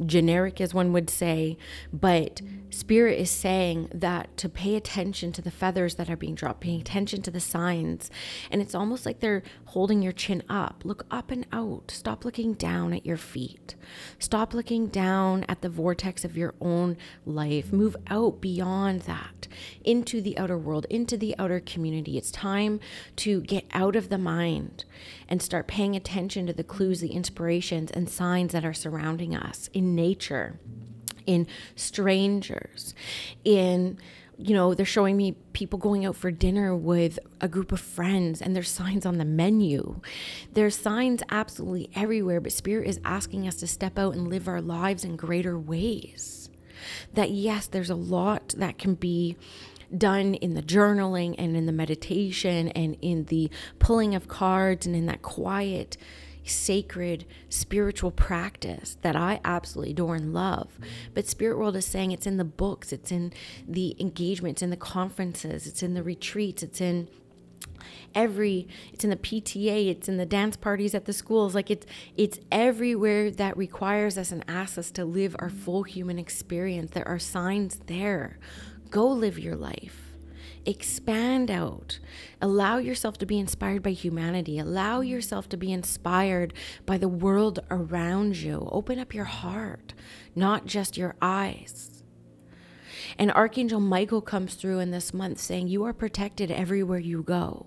generic 0.04 0.60
as 0.60 0.74
one 0.74 0.92
would 0.92 1.10
say, 1.10 1.56
but 1.92 2.40
spirit 2.70 3.18
is 3.18 3.30
saying 3.30 3.88
that 3.92 4.36
to 4.36 4.48
pay 4.48 4.76
attention 4.76 5.32
to 5.32 5.42
the 5.42 5.50
feathers 5.50 5.96
that 5.96 6.10
are 6.10 6.16
being 6.16 6.34
dropped, 6.34 6.60
paying 6.60 6.80
attention 6.80 7.22
to 7.22 7.30
the 7.30 7.40
signs. 7.40 8.10
And 8.50 8.60
it's 8.60 8.74
almost 8.74 9.06
like 9.06 9.20
they're 9.20 9.42
holding 9.66 10.02
your 10.02 10.12
chin 10.12 10.42
up. 10.48 10.82
Look 10.84 11.06
up 11.10 11.30
and 11.30 11.46
out. 11.52 11.90
Stop 11.90 12.24
looking 12.24 12.54
down 12.54 12.92
at 12.92 13.06
your 13.06 13.16
feet. 13.16 13.74
Stop 14.18 14.54
looking 14.54 14.86
down 14.88 15.44
at 15.48 15.62
the 15.62 15.68
vortex 15.68 16.24
of 16.24 16.36
your 16.36 16.54
own 16.60 16.96
life. 17.26 17.72
Move 17.72 17.96
out 18.08 18.40
beyond 18.40 19.02
that 19.02 19.48
into 19.84 20.20
the 20.20 20.38
outer 20.38 20.58
world, 20.58 20.86
into 20.90 21.16
the 21.16 21.34
outer 21.38 21.60
community. 21.60 22.18
It's 22.18 22.30
time 22.30 22.80
to 23.16 23.40
get 23.40 23.64
out 23.72 23.96
of 23.96 24.08
the 24.08 24.18
mind 24.18 24.84
and 25.28 25.42
start 25.42 25.66
paying 25.66 25.94
attention 25.94 26.46
to 26.46 26.52
the 26.52 26.64
clues, 26.64 27.00
the 27.00 27.12
inspirations, 27.12 27.90
and 27.90 28.08
signs 28.08 28.52
that 28.52 28.64
are 28.64 28.74
surrounding 28.74 29.34
us 29.34 29.68
in 29.72 29.94
nature, 29.94 30.58
in 31.26 31.46
strangers, 31.76 32.94
in 33.44 33.98
you 34.40 34.54
know, 34.54 34.72
they're 34.72 34.86
showing 34.86 35.16
me 35.16 35.32
people 35.52 35.80
going 35.80 36.06
out 36.06 36.14
for 36.14 36.30
dinner 36.30 36.74
with 36.74 37.18
a 37.40 37.48
group 37.48 37.72
of 37.72 37.80
friends 37.80 38.40
and 38.40 38.54
there's 38.54 38.70
signs 38.70 39.04
on 39.04 39.18
the 39.18 39.24
menu. 39.24 40.00
There's 40.52 40.76
signs 40.76 41.24
absolutely 41.28 41.90
everywhere, 41.96 42.40
but 42.40 42.52
Spirit 42.52 42.86
is 42.86 43.00
asking 43.04 43.48
us 43.48 43.56
to 43.56 43.66
step 43.66 43.98
out 43.98 44.14
and 44.14 44.28
live 44.28 44.46
our 44.46 44.62
lives 44.62 45.04
in 45.04 45.16
greater 45.16 45.58
ways. 45.58 46.50
That, 47.14 47.32
yes, 47.32 47.66
there's 47.66 47.90
a 47.90 47.96
lot 47.96 48.54
that 48.56 48.78
can 48.78 48.94
be 48.94 49.36
done 49.96 50.34
in 50.34 50.54
the 50.54 50.62
journaling 50.62 51.34
and 51.38 51.56
in 51.56 51.66
the 51.66 51.72
meditation 51.72 52.68
and 52.68 52.96
in 53.00 53.24
the 53.24 53.50
pulling 53.78 54.14
of 54.14 54.28
cards 54.28 54.86
and 54.86 54.94
in 54.94 55.06
that 55.06 55.22
quiet 55.22 55.96
sacred 56.44 57.26
spiritual 57.48 58.10
practice 58.10 58.96
that 59.02 59.14
I 59.14 59.40
absolutely 59.44 59.92
adore 59.92 60.14
and 60.14 60.32
love. 60.32 60.78
But 61.14 61.26
Spirit 61.26 61.58
World 61.58 61.76
is 61.76 61.84
saying 61.84 62.12
it's 62.12 62.26
in 62.26 62.36
the 62.36 62.44
books, 62.44 62.92
it's 62.92 63.12
in 63.12 63.32
the 63.66 63.96
engagements, 64.00 64.62
in 64.62 64.70
the 64.70 64.76
conferences, 64.76 65.66
it's 65.66 65.82
in 65.82 65.94
the 65.94 66.02
retreats, 66.02 66.62
it's 66.62 66.80
in 66.80 67.08
every 68.14 68.66
it's 68.92 69.04
in 69.04 69.10
the 69.10 69.16
PTA, 69.16 69.88
it's 69.88 70.08
in 70.08 70.16
the 70.16 70.26
dance 70.26 70.56
parties 70.56 70.94
at 70.94 71.04
the 71.04 71.12
schools. 71.12 71.54
Like 71.54 71.70
it's 71.70 71.86
it's 72.16 72.38
everywhere 72.50 73.30
that 73.30 73.56
requires 73.56 74.18
us 74.18 74.32
and 74.32 74.44
asks 74.48 74.78
us 74.78 74.90
to 74.92 75.04
live 75.04 75.36
our 75.38 75.50
full 75.50 75.82
human 75.82 76.18
experience. 76.18 76.92
There 76.92 77.06
are 77.06 77.18
signs 77.18 77.80
there. 77.86 78.38
Go 78.90 79.06
live 79.08 79.38
your 79.38 79.56
life. 79.56 80.08
Expand 80.64 81.50
out. 81.50 81.98
Allow 82.42 82.78
yourself 82.78 83.16
to 83.18 83.26
be 83.26 83.38
inspired 83.38 83.82
by 83.82 83.90
humanity. 83.90 84.58
Allow 84.58 85.00
yourself 85.00 85.48
to 85.50 85.56
be 85.56 85.72
inspired 85.72 86.52
by 86.84 86.98
the 86.98 87.08
world 87.08 87.60
around 87.70 88.36
you. 88.36 88.68
Open 88.70 88.98
up 88.98 89.14
your 89.14 89.24
heart, 89.24 89.94
not 90.34 90.66
just 90.66 90.96
your 90.96 91.16
eyes. 91.22 92.02
And 93.18 93.32
Archangel 93.32 93.80
Michael 93.80 94.20
comes 94.20 94.54
through 94.54 94.80
in 94.80 94.90
this 94.90 95.14
month 95.14 95.38
saying, 95.38 95.68
You 95.68 95.84
are 95.84 95.94
protected 95.94 96.50
everywhere 96.50 96.98
you 96.98 97.22
go. 97.22 97.66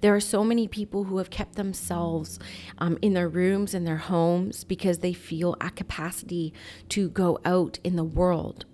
There 0.00 0.14
are 0.14 0.20
so 0.20 0.44
many 0.44 0.68
people 0.68 1.04
who 1.04 1.18
have 1.18 1.30
kept 1.30 1.56
themselves 1.56 2.38
um, 2.78 2.98
in 3.02 3.14
their 3.14 3.28
rooms, 3.28 3.74
in 3.74 3.84
their 3.84 3.96
homes, 3.96 4.62
because 4.62 4.98
they 4.98 5.12
feel 5.12 5.56
a 5.60 5.70
capacity 5.70 6.52
to 6.90 7.08
go 7.08 7.38
out 7.44 7.78
in 7.82 7.96
the 7.96 8.04
world. 8.04 8.66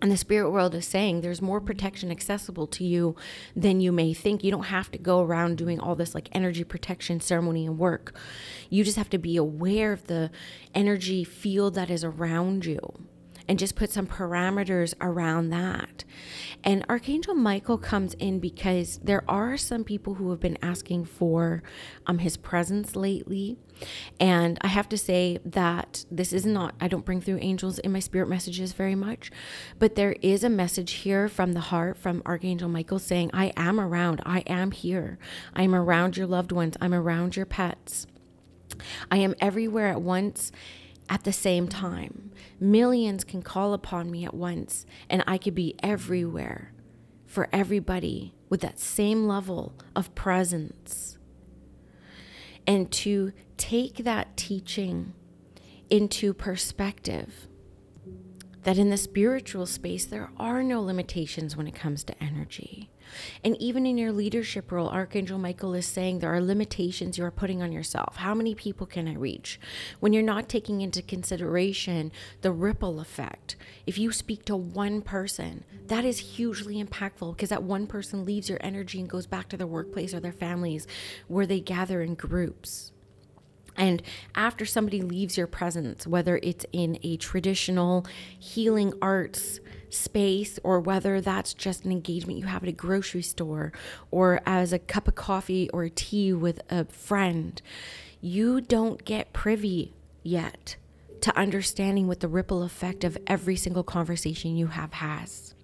And 0.00 0.12
the 0.12 0.16
spirit 0.16 0.50
world 0.50 0.74
is 0.76 0.86
saying 0.86 1.20
there's 1.20 1.42
more 1.42 1.60
protection 1.60 2.10
accessible 2.10 2.68
to 2.68 2.84
you 2.84 3.16
than 3.56 3.80
you 3.80 3.90
may 3.90 4.14
think. 4.14 4.44
You 4.44 4.52
don't 4.52 4.64
have 4.64 4.90
to 4.92 4.98
go 4.98 5.22
around 5.22 5.58
doing 5.58 5.80
all 5.80 5.96
this 5.96 6.14
like 6.14 6.28
energy 6.32 6.62
protection 6.62 7.20
ceremony 7.20 7.66
and 7.66 7.78
work. 7.78 8.14
You 8.70 8.84
just 8.84 8.96
have 8.96 9.10
to 9.10 9.18
be 9.18 9.36
aware 9.36 9.92
of 9.92 10.06
the 10.06 10.30
energy 10.72 11.24
field 11.24 11.74
that 11.74 11.90
is 11.90 12.04
around 12.04 12.64
you 12.64 13.07
and 13.48 13.58
just 13.58 13.74
put 13.74 13.90
some 13.90 14.06
parameters 14.06 14.94
around 15.00 15.48
that. 15.50 16.04
And 16.62 16.84
Archangel 16.88 17.34
Michael 17.34 17.78
comes 17.78 18.14
in 18.14 18.40
because 18.40 18.98
there 19.02 19.24
are 19.28 19.56
some 19.56 19.84
people 19.84 20.14
who 20.14 20.30
have 20.30 20.40
been 20.40 20.58
asking 20.60 21.06
for 21.06 21.62
um, 22.06 22.18
his 22.18 22.36
presence 22.36 22.94
lately. 22.94 23.56
And 24.20 24.58
I 24.60 24.66
have 24.66 24.88
to 24.90 24.98
say 24.98 25.38
that 25.44 26.04
this 26.10 26.32
is 26.32 26.44
not, 26.44 26.74
I 26.80 26.88
don't 26.88 27.04
bring 27.04 27.20
through 27.20 27.38
angels 27.40 27.78
in 27.78 27.92
my 27.92 28.00
spirit 28.00 28.28
messages 28.28 28.72
very 28.72 28.96
much, 28.96 29.30
but 29.78 29.94
there 29.94 30.16
is 30.20 30.44
a 30.44 30.50
message 30.50 30.92
here 30.92 31.28
from 31.28 31.52
the 31.52 31.60
heart 31.60 31.96
from 31.96 32.22
Archangel 32.26 32.68
Michael 32.68 32.98
saying, 32.98 33.30
I 33.32 33.52
am 33.56 33.80
around, 33.80 34.20
I 34.26 34.40
am 34.40 34.72
here, 34.72 35.18
I'm 35.54 35.74
around 35.74 36.16
your 36.16 36.26
loved 36.26 36.52
ones, 36.52 36.76
I'm 36.80 36.92
around 36.92 37.36
your 37.36 37.46
pets. 37.46 38.06
I 39.10 39.18
am 39.18 39.34
everywhere 39.40 39.88
at 39.88 40.02
once 40.02 40.52
at 41.08 41.24
the 41.24 41.32
same 41.32 41.68
time. 41.68 42.30
Millions 42.60 43.24
can 43.24 43.42
call 43.42 43.72
upon 43.72 44.10
me 44.10 44.24
at 44.24 44.34
once, 44.34 44.86
and 45.08 45.22
I 45.26 45.38
could 45.38 45.54
be 45.54 45.74
everywhere 45.82 46.72
for 47.26 47.48
everybody 47.52 48.34
with 48.48 48.60
that 48.62 48.80
same 48.80 49.26
level 49.26 49.74
of 49.94 50.14
presence. 50.14 51.18
And 52.66 52.90
to 52.92 53.32
take 53.56 53.98
that 53.98 54.36
teaching 54.36 55.14
into 55.90 56.34
perspective 56.34 57.48
that 58.68 58.76
in 58.76 58.90
the 58.90 58.98
spiritual 58.98 59.64
space, 59.64 60.04
there 60.04 60.30
are 60.36 60.62
no 60.62 60.82
limitations 60.82 61.56
when 61.56 61.66
it 61.66 61.74
comes 61.74 62.04
to 62.04 62.22
energy. 62.22 62.90
And 63.42 63.56
even 63.56 63.86
in 63.86 63.96
your 63.96 64.12
leadership 64.12 64.70
role, 64.70 64.90
Archangel 64.90 65.38
Michael 65.38 65.72
is 65.72 65.86
saying 65.86 66.18
there 66.18 66.34
are 66.34 66.40
limitations 66.42 67.16
you 67.16 67.24
are 67.24 67.30
putting 67.30 67.62
on 67.62 67.72
yourself. 67.72 68.16
How 68.16 68.34
many 68.34 68.54
people 68.54 68.86
can 68.86 69.08
I 69.08 69.14
reach? 69.14 69.58
When 70.00 70.12
you're 70.12 70.22
not 70.22 70.50
taking 70.50 70.82
into 70.82 71.00
consideration 71.00 72.12
the 72.42 72.52
ripple 72.52 73.00
effect. 73.00 73.56
If 73.86 73.96
you 73.96 74.12
speak 74.12 74.44
to 74.44 74.54
one 74.54 75.00
person, 75.00 75.64
that 75.86 76.04
is 76.04 76.18
hugely 76.18 76.84
impactful 76.84 77.36
because 77.36 77.48
that 77.48 77.62
one 77.62 77.86
person 77.86 78.26
leaves 78.26 78.50
your 78.50 78.58
energy 78.60 79.00
and 79.00 79.08
goes 79.08 79.26
back 79.26 79.48
to 79.48 79.56
their 79.56 79.66
workplace 79.66 80.12
or 80.12 80.20
their 80.20 80.30
families 80.30 80.86
where 81.26 81.46
they 81.46 81.60
gather 81.60 82.02
in 82.02 82.16
groups. 82.16 82.92
And 83.78 84.02
after 84.34 84.66
somebody 84.66 85.00
leaves 85.00 85.38
your 85.38 85.46
presence, 85.46 86.06
whether 86.06 86.38
it's 86.42 86.66
in 86.72 86.98
a 87.02 87.16
traditional 87.16 88.04
healing 88.38 88.92
arts 89.00 89.60
space 89.88 90.58
or 90.62 90.80
whether 90.80 91.20
that's 91.20 91.54
just 91.54 91.84
an 91.84 91.92
engagement 91.92 92.38
you 92.38 92.46
have 92.46 92.62
at 92.62 92.68
a 92.68 92.72
grocery 92.72 93.22
store 93.22 93.72
or 94.10 94.40
as 94.44 94.72
a 94.72 94.78
cup 94.78 95.08
of 95.08 95.14
coffee 95.14 95.70
or 95.70 95.88
tea 95.88 96.32
with 96.32 96.60
a 96.68 96.84
friend, 96.86 97.62
you 98.20 98.60
don't 98.60 99.04
get 99.04 99.32
privy 99.32 99.94
yet 100.22 100.76
to 101.20 101.36
understanding 101.38 102.06
what 102.06 102.20
the 102.20 102.28
ripple 102.28 102.62
effect 102.62 103.04
of 103.04 103.16
every 103.26 103.56
single 103.56 103.82
conversation 103.82 104.56
you 104.56 104.66
have 104.66 104.92
has 104.94 105.54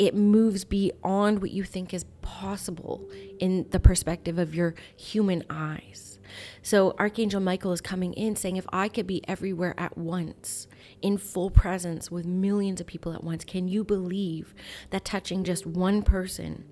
it 0.00 0.14
moves 0.14 0.64
beyond 0.64 1.42
what 1.42 1.50
you 1.50 1.62
think 1.62 1.92
is 1.92 2.06
possible 2.22 3.06
in 3.38 3.66
the 3.68 3.78
perspective 3.78 4.38
of 4.38 4.54
your 4.54 4.74
human 4.96 5.44
eyes. 5.50 6.09
So, 6.62 6.94
Archangel 6.98 7.40
Michael 7.40 7.72
is 7.72 7.80
coming 7.80 8.12
in 8.14 8.36
saying, 8.36 8.56
if 8.56 8.66
I 8.72 8.88
could 8.88 9.06
be 9.06 9.26
everywhere 9.28 9.74
at 9.78 9.96
once, 9.96 10.66
in 11.02 11.18
full 11.18 11.50
presence 11.50 12.10
with 12.10 12.26
millions 12.26 12.80
of 12.80 12.86
people 12.86 13.12
at 13.12 13.24
once, 13.24 13.44
can 13.44 13.68
you 13.68 13.84
believe 13.84 14.54
that 14.90 15.04
touching 15.04 15.44
just 15.44 15.66
one 15.66 16.02
person 16.02 16.64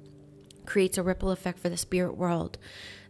creates 0.67 0.99
a 0.99 1.03
ripple 1.03 1.31
effect 1.31 1.59
for 1.59 1.71
the 1.71 1.77
spirit 1.77 2.17
world 2.17 2.59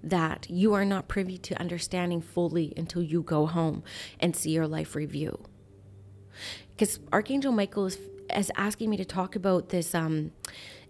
that 0.02 0.48
you 0.48 0.74
are 0.74 0.84
not 0.84 1.08
privy 1.08 1.36
to 1.38 1.60
understanding 1.60 2.20
fully 2.20 2.72
until 2.76 3.02
you 3.02 3.20
go 3.20 3.46
home 3.46 3.82
and 4.20 4.36
see 4.36 4.50
your 4.50 4.68
life 4.68 4.94
review? 4.94 5.44
Because 6.76 7.00
Archangel 7.12 7.52
Michael 7.52 7.86
is 7.86 7.98
as 8.30 8.50
asking 8.56 8.90
me 8.90 8.96
to 8.96 9.04
talk 9.04 9.36
about 9.36 9.68
this 9.70 9.94
um, 9.94 10.32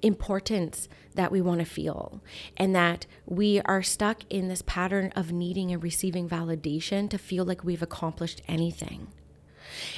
importance 0.02 0.88
that 1.14 1.32
we 1.32 1.40
want 1.40 1.60
to 1.60 1.66
feel, 1.66 2.20
and 2.56 2.74
that 2.74 3.06
we 3.26 3.60
are 3.62 3.82
stuck 3.82 4.22
in 4.30 4.48
this 4.48 4.62
pattern 4.62 5.12
of 5.16 5.32
needing 5.32 5.72
and 5.72 5.82
receiving 5.82 6.28
validation 6.28 7.10
to 7.10 7.18
feel 7.18 7.44
like 7.44 7.64
we've 7.64 7.82
accomplished 7.82 8.42
anything. 8.46 9.08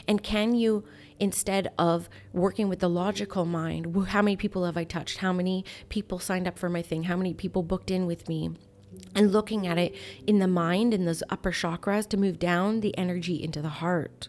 And 0.08 0.22
can 0.22 0.54
you, 0.54 0.84
instead 1.18 1.72
of 1.78 2.08
working 2.32 2.68
with 2.68 2.80
the 2.80 2.88
logical 2.88 3.44
mind, 3.44 3.94
how 4.08 4.22
many 4.22 4.36
people 4.36 4.64
have 4.64 4.76
I 4.76 4.84
touched? 4.84 5.18
How 5.18 5.32
many 5.32 5.64
people 5.88 6.18
signed 6.18 6.48
up 6.48 6.58
for 6.58 6.68
my 6.68 6.82
thing? 6.82 7.04
How 7.04 7.16
many 7.16 7.34
people 7.34 7.62
booked 7.62 7.90
in 7.90 8.06
with 8.06 8.28
me? 8.28 8.50
And 9.14 9.32
looking 9.32 9.66
at 9.66 9.78
it 9.78 9.94
in 10.26 10.40
the 10.40 10.48
mind, 10.48 10.92
in 10.92 11.04
those 11.04 11.22
upper 11.30 11.52
chakras, 11.52 12.08
to 12.08 12.16
move 12.16 12.38
down 12.38 12.80
the 12.80 12.96
energy 12.98 13.40
into 13.40 13.62
the 13.62 13.68
heart 13.68 14.28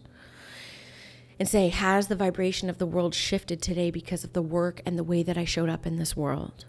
and 1.42 1.50
say, 1.50 1.70
Has 1.70 2.08
the 2.08 2.16
vibration 2.16 2.70
of 2.70 2.78
the 2.78 2.86
world 2.86 3.16
shifted 3.16 3.64
today 3.64 3.90
because 3.90 4.24
of 4.24 4.34
the 4.34 4.44
work 4.44 4.80
and 4.86 4.96
the 4.96 5.04
way 5.04 5.24
that 5.24 5.40
I 5.40 5.44
showed 5.44 5.70
up 5.70 5.88
in 5.88 5.96
this 5.96 6.16
world? 6.16 6.66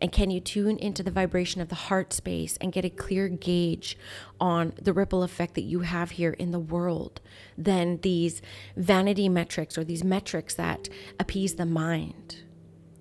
And 0.00 0.10
can 0.10 0.28
you 0.28 0.40
tune 0.40 0.76
into 0.76 1.04
the 1.04 1.12
vibration 1.12 1.60
of 1.60 1.68
the 1.68 1.76
heart 1.76 2.12
space 2.12 2.56
and 2.60 2.72
get 2.72 2.84
a 2.84 2.90
clear 2.90 3.28
gauge 3.28 3.96
on 4.40 4.72
the 4.82 4.92
ripple 4.92 5.22
effect 5.22 5.54
that 5.54 5.60
you 5.60 5.82
have 5.82 6.10
here 6.10 6.32
in 6.32 6.50
the 6.50 6.58
world 6.58 7.20
than 7.56 8.00
these 8.00 8.42
vanity 8.76 9.28
metrics 9.28 9.78
or 9.78 9.84
these 9.84 10.02
metrics 10.02 10.54
that 10.56 10.88
appease 11.20 11.54
the 11.54 11.64
mind? 11.64 12.42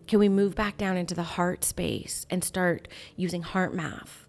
Can 0.06 0.20
we 0.20 0.30
move 0.30 0.54
back 0.54 0.78
down 0.78 0.98
into 0.98 1.16
the 1.16 1.24
heart 1.24 1.64
space 1.64 2.28
and 2.30 2.44
start 2.44 2.88
using 3.16 3.42
heart 3.42 3.74
math 3.74 4.28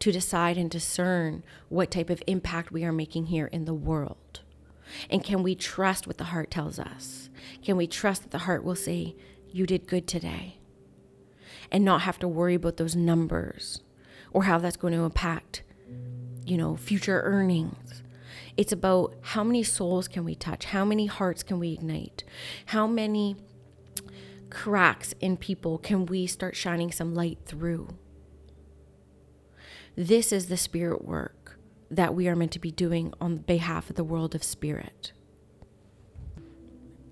to 0.00 0.10
decide 0.10 0.56
and 0.56 0.70
discern 0.70 1.42
what 1.68 1.90
type 1.90 2.08
of 2.08 2.22
impact 2.26 2.72
we 2.72 2.82
are 2.82 2.92
making 2.92 3.26
here 3.26 3.48
in 3.48 3.66
the 3.66 3.74
world? 3.74 4.40
And 5.10 5.24
can 5.24 5.42
we 5.42 5.54
trust 5.54 6.06
what 6.06 6.18
the 6.18 6.24
heart 6.24 6.50
tells 6.50 6.78
us? 6.78 7.30
Can 7.62 7.76
we 7.76 7.86
trust 7.86 8.22
that 8.22 8.30
the 8.30 8.38
heart 8.38 8.64
will 8.64 8.76
say, 8.76 9.16
You 9.50 9.66
did 9.66 9.86
good 9.86 10.06
today? 10.06 10.58
And 11.70 11.84
not 11.84 12.02
have 12.02 12.18
to 12.20 12.28
worry 12.28 12.54
about 12.54 12.76
those 12.76 12.94
numbers 12.94 13.82
or 14.32 14.44
how 14.44 14.58
that's 14.58 14.76
going 14.76 14.92
to 14.92 15.04
impact, 15.04 15.62
you 16.44 16.56
know, 16.56 16.76
future 16.76 17.22
earnings. 17.22 18.02
It's 18.56 18.72
about 18.72 19.14
how 19.22 19.42
many 19.42 19.62
souls 19.62 20.06
can 20.06 20.24
we 20.24 20.34
touch? 20.34 20.66
How 20.66 20.84
many 20.84 21.06
hearts 21.06 21.42
can 21.42 21.58
we 21.58 21.72
ignite? 21.72 22.24
How 22.66 22.86
many 22.86 23.36
cracks 24.50 25.14
in 25.20 25.36
people 25.36 25.78
can 25.78 26.06
we 26.06 26.26
start 26.26 26.54
shining 26.54 26.92
some 26.92 27.14
light 27.14 27.38
through? 27.46 27.88
This 29.96 30.32
is 30.32 30.46
the 30.46 30.56
spirit 30.56 31.04
work 31.04 31.43
that 31.96 32.14
we 32.14 32.28
are 32.28 32.36
meant 32.36 32.52
to 32.52 32.58
be 32.58 32.70
doing 32.70 33.12
on 33.20 33.38
behalf 33.38 33.90
of 33.90 33.96
the 33.96 34.04
world 34.04 34.34
of 34.34 34.42
spirit. 34.42 35.12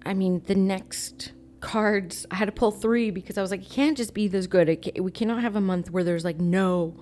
I 0.05 0.15
mean, 0.15 0.43
the 0.47 0.55
next 0.55 1.33
cards, 1.61 2.27
I 2.31 2.37
had 2.37 2.47
to 2.47 2.53
pull 2.53 2.71
three 2.71 3.11
because 3.11 3.39
I 3.39 3.43
was 3.43 3.51
like, 3.51 3.63
it 3.63 3.71
can't 3.71 3.97
just 3.97 4.15
be 4.15 4.29
this 4.29 4.47
good. 4.47 4.93
we 4.99 5.11
cannot 5.13 5.43
have 5.43 5.57
a 5.57 5.61
month 5.61 5.91
where 5.91 6.05
there's 6.05 6.25
like 6.25 6.39
no 6.39 6.97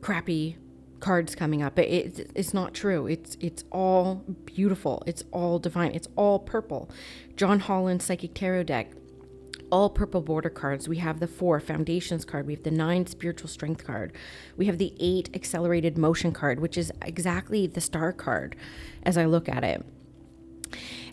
crappy 0.00 0.56
cards 1.00 1.34
coming 1.34 1.62
up. 1.62 1.78
It, 1.78 2.18
it, 2.18 2.30
it's 2.34 2.54
not 2.54 2.74
true. 2.74 3.06
It's 3.06 3.36
it's 3.40 3.64
all 3.70 4.24
beautiful. 4.44 5.02
It's 5.06 5.24
all 5.30 5.58
divine. 5.58 5.92
It's 5.92 6.08
all 6.16 6.38
purple. 6.38 6.90
John 7.36 7.60
Holland 7.60 8.02
Psychic 8.02 8.34
Tarot 8.34 8.64
deck 8.64 8.92
all 9.70 9.90
purple 9.90 10.20
border 10.20 10.50
cards. 10.50 10.88
We 10.88 10.98
have 10.98 11.20
the 11.20 11.26
four 11.26 11.60
foundations 11.60 12.24
card. 12.24 12.46
We 12.46 12.54
have 12.54 12.62
the 12.62 12.70
nine 12.70 13.06
spiritual 13.06 13.48
strength 13.48 13.84
card. 13.84 14.12
We 14.56 14.66
have 14.66 14.78
the 14.78 14.94
eight 14.98 15.30
accelerated 15.34 15.98
motion 15.98 16.32
card, 16.32 16.60
which 16.60 16.76
is 16.76 16.92
exactly 17.02 17.66
the 17.66 17.80
star 17.80 18.12
card 18.12 18.56
as 19.02 19.16
I 19.16 19.24
look 19.24 19.48
at 19.48 19.64
it. 19.64 19.84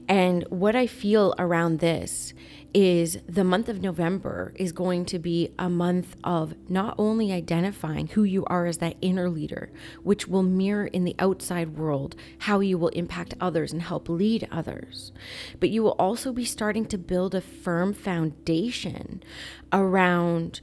And 0.07 0.43
what 0.49 0.75
I 0.75 0.87
feel 0.87 1.33
around 1.37 1.79
this 1.79 2.33
is 2.73 3.19
the 3.27 3.43
month 3.43 3.69
of 3.69 3.81
November 3.81 4.53
is 4.55 4.71
going 4.71 5.05
to 5.05 5.19
be 5.19 5.53
a 5.59 5.69
month 5.69 6.15
of 6.23 6.55
not 6.67 6.95
only 6.97 7.31
identifying 7.31 8.07
who 8.07 8.23
you 8.23 8.43
are 8.45 8.65
as 8.65 8.79
that 8.79 8.97
inner 9.01 9.29
leader, 9.29 9.71
which 10.01 10.27
will 10.27 10.43
mirror 10.43 10.87
in 10.87 11.03
the 11.03 11.15
outside 11.19 11.77
world 11.77 12.15
how 12.39 12.59
you 12.59 12.77
will 12.77 12.89
impact 12.89 13.35
others 13.39 13.71
and 13.71 13.83
help 13.83 14.09
lead 14.09 14.47
others, 14.51 15.11
but 15.59 15.69
you 15.69 15.83
will 15.83 15.95
also 15.99 16.33
be 16.33 16.45
starting 16.45 16.85
to 16.85 16.97
build 16.97 17.35
a 17.35 17.41
firm 17.41 17.93
foundation 17.93 19.23
around 19.71 20.61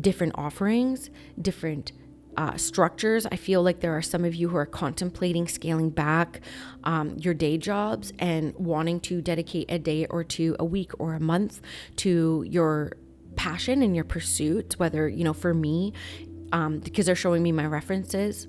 different 0.00 0.32
offerings, 0.36 1.10
different 1.40 1.92
uh, 2.36 2.56
structures. 2.56 3.26
I 3.26 3.36
feel 3.36 3.62
like 3.62 3.80
there 3.80 3.96
are 3.96 4.02
some 4.02 4.24
of 4.24 4.34
you 4.34 4.48
who 4.48 4.56
are 4.56 4.66
contemplating 4.66 5.48
scaling 5.48 5.90
back 5.90 6.40
um, 6.84 7.16
your 7.18 7.34
day 7.34 7.58
jobs 7.58 8.12
and 8.18 8.54
wanting 8.56 9.00
to 9.00 9.20
dedicate 9.20 9.70
a 9.70 9.78
day 9.78 10.06
or 10.06 10.24
two, 10.24 10.56
a 10.58 10.64
week 10.64 10.92
or 10.98 11.14
a 11.14 11.20
month 11.20 11.60
to 11.96 12.44
your 12.48 12.92
passion 13.36 13.82
and 13.82 13.94
your 13.94 14.04
pursuits. 14.04 14.78
Whether, 14.78 15.08
you 15.08 15.24
know, 15.24 15.32
for 15.32 15.54
me, 15.54 15.92
um, 16.52 16.78
because 16.78 17.06
they're 17.06 17.14
showing 17.14 17.42
me 17.42 17.52
my 17.52 17.66
references. 17.66 18.46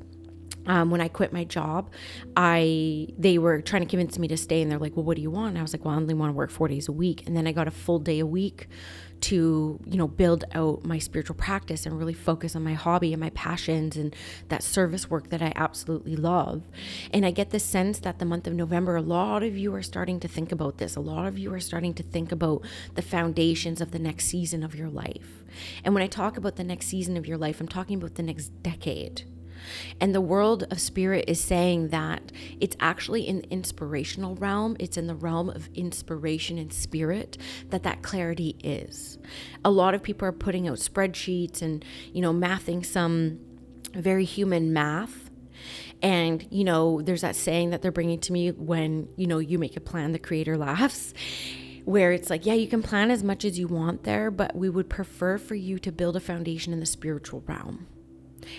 Um, 0.66 0.92
when 0.92 1.00
I 1.00 1.08
quit 1.08 1.32
my 1.32 1.46
job, 1.46 1.92
I 2.36 3.08
they 3.18 3.38
were 3.38 3.62
trying 3.62 3.84
to 3.84 3.88
convince 3.88 4.20
me 4.20 4.28
to 4.28 4.36
stay, 4.36 4.62
and 4.62 4.70
they're 4.70 4.80
like, 4.80 4.98
"Well, 4.98 5.06
what 5.06 5.16
do 5.16 5.22
you 5.22 5.32
want?" 5.32 5.50
And 5.50 5.60
I 5.60 5.62
was 5.62 5.74
like, 5.74 5.86
"Well, 5.86 5.94
I 5.94 5.98
only 5.98 6.14
want 6.14 6.32
to 6.32 6.34
work 6.34 6.52
four 6.52 6.68
days 6.68 6.90
a 6.90 6.92
week." 6.92 7.26
And 7.26 7.38
then 7.38 7.48
I 7.48 7.54
got 7.54 7.70
a 7.70 7.72
full 7.72 8.00
day 8.00 8.20
a 8.20 8.26
week 8.26 8.68
to 9.22 9.80
you 9.86 9.98
know 9.98 10.08
build 10.08 10.44
out 10.54 10.86
my 10.86 11.00
spiritual 11.00 11.36
practice 11.36 11.86
and 11.86 11.98
really 11.98 12.14
focus 12.14 12.56
on 12.56 12.64
my 12.64 12.74
hobby 12.74 13.14
and 13.14 13.20
my 13.20 13.30
passions 13.32 13.96
and 13.96 14.16
that 14.50 14.64
service 14.64 15.10
work 15.10 15.30
that 15.30 15.42
I 15.42 15.54
absolutely 15.56 16.16
love. 16.16 16.64
And 17.12 17.26
I 17.26 17.32
get 17.32 17.50
the 17.50 17.60
sense 17.60 18.00
that 18.00 18.20
the 18.20 18.26
month 18.26 18.48
of 18.48 18.54
November 18.54 18.96
a 18.96 19.02
lot 19.02 19.44
of 19.44 19.58
you 19.58 19.74
are 19.74 19.84
starting 19.84 20.20
to 20.22 20.28
think 20.28 20.52
about 20.52 20.78
this. 20.78 20.96
A 20.96 21.02
lot 21.02 21.26
of 21.26 21.38
you 21.38 21.54
are 21.54 21.60
starting 21.60 21.94
to 21.96 22.04
think 22.04 22.32
about 22.32 22.64
the 22.96 23.02
foundations 23.02 23.82
of 23.82 23.92
the 23.92 24.00
next 24.00 24.26
season 24.26 24.64
of 24.64 24.76
your 24.76 24.90
life. 24.90 25.44
And 25.84 25.94
when 25.94 26.04
I 26.04 26.08
talk 26.08 26.38
about 26.38 26.56
the 26.56 26.64
next 26.64 26.88
season 26.88 27.18
of 27.18 27.28
your 27.28 27.38
life, 27.38 27.60
I'm 27.60 27.68
talking 27.68 27.98
about 27.98 28.16
the 28.16 28.24
next 28.24 28.50
decade. 28.64 29.24
And 30.00 30.14
the 30.14 30.22
world 30.22 30.66
of 30.72 30.80
spirit 30.80 31.26
is 31.28 31.40
saying 31.40 31.90
that 31.90 32.32
it's 32.60 32.76
actually 32.80 33.28
in 33.28 33.40
the 33.40 33.50
inspirational 33.50 34.36
realm, 34.36 34.76
it's 34.80 34.98
in 34.98 35.08
the 35.08 35.16
realm 35.16 35.50
of 35.50 35.70
inspiration 35.74 36.58
and 36.58 36.72
spirit 36.72 37.38
that 37.70 37.84
that 37.84 38.02
clarity 38.02 38.56
is. 38.64 39.18
A 39.64 39.72
lot 39.72 39.94
of 39.94 40.04
people 40.04 40.28
are 40.28 40.32
putting 40.34 40.68
out 40.68 40.78
spreadsheets 40.78 41.62
and, 41.62 41.84
you 42.14 42.22
know, 42.22 42.34
mathing 42.34 42.86
some 42.86 43.40
very 43.94 44.26
human 44.26 44.74
math. 44.74 45.30
And, 46.02 46.48
you 46.52 46.64
know, 46.64 47.02
there's 47.02 47.22
that 47.22 47.36
saying 47.36 47.72
that 47.72 47.82
they're 47.82 47.92
bringing 47.92 48.20
to 48.20 48.34
me 48.34 48.52
when, 48.52 49.10
you 49.16 49.26
know, 49.26 49.40
you 49.40 49.58
make 49.58 49.76
a 49.76 49.82
plan, 49.82 50.12
the 50.12 50.20
creator 50.20 50.58
laughs 50.58 51.14
where 51.88 52.12
it's 52.12 52.30
like, 52.30 52.46
yeah, 52.46 52.54
you 52.54 52.68
can 52.68 52.84
plan 52.84 53.10
as 53.10 53.24
much 53.24 53.46
as 53.46 53.58
you 53.58 53.66
want 53.66 54.04
there, 54.04 54.30
but 54.30 54.54
we 54.54 54.70
would 54.70 54.90
prefer 54.90 55.38
for 55.38 55.56
you 55.56 55.80
to 55.80 55.90
build 55.90 56.18
a 56.18 56.20
foundation 56.20 56.74
in 56.74 56.82
the 56.82 56.86
spiritual 56.86 57.42
realm. 57.48 57.88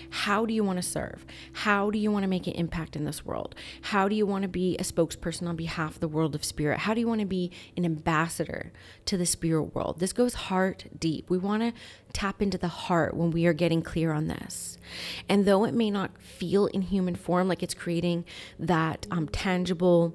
How 0.09 0.45
do 0.45 0.53
you 0.53 0.63
want 0.63 0.77
to 0.77 0.83
serve? 0.83 1.25
How 1.53 1.89
do 1.89 1.97
you 1.97 2.11
want 2.11 2.23
to 2.23 2.29
make 2.29 2.47
an 2.47 2.53
impact 2.53 2.95
in 2.95 3.05
this 3.05 3.25
world? 3.25 3.55
How 3.81 4.07
do 4.07 4.15
you 4.15 4.25
want 4.25 4.43
to 4.43 4.47
be 4.47 4.75
a 4.77 4.83
spokesperson 4.83 5.47
on 5.47 5.55
behalf 5.55 5.95
of 5.95 5.99
the 5.99 6.07
world 6.07 6.35
of 6.35 6.43
spirit? 6.43 6.79
How 6.79 6.93
do 6.93 6.99
you 6.99 7.07
want 7.07 7.21
to 7.21 7.27
be 7.27 7.51
an 7.77 7.85
ambassador 7.85 8.71
to 9.05 9.17
the 9.17 9.25
spirit 9.25 9.75
world? 9.75 9.99
This 9.99 10.13
goes 10.13 10.33
heart 10.33 10.85
deep. 10.97 11.29
We 11.29 11.37
want 11.37 11.63
to 11.63 11.73
tap 12.13 12.41
into 12.41 12.57
the 12.57 12.67
heart 12.67 13.15
when 13.15 13.31
we 13.31 13.45
are 13.45 13.53
getting 13.53 13.81
clear 13.81 14.11
on 14.11 14.27
this. 14.27 14.77
And 15.27 15.45
though 15.45 15.63
it 15.65 15.73
may 15.73 15.91
not 15.91 16.21
feel 16.21 16.67
in 16.67 16.83
human 16.83 17.15
form 17.15 17.47
like 17.47 17.63
it's 17.63 17.73
creating 17.73 18.25
that 18.57 19.05
um, 19.11 19.27
tangible 19.27 20.13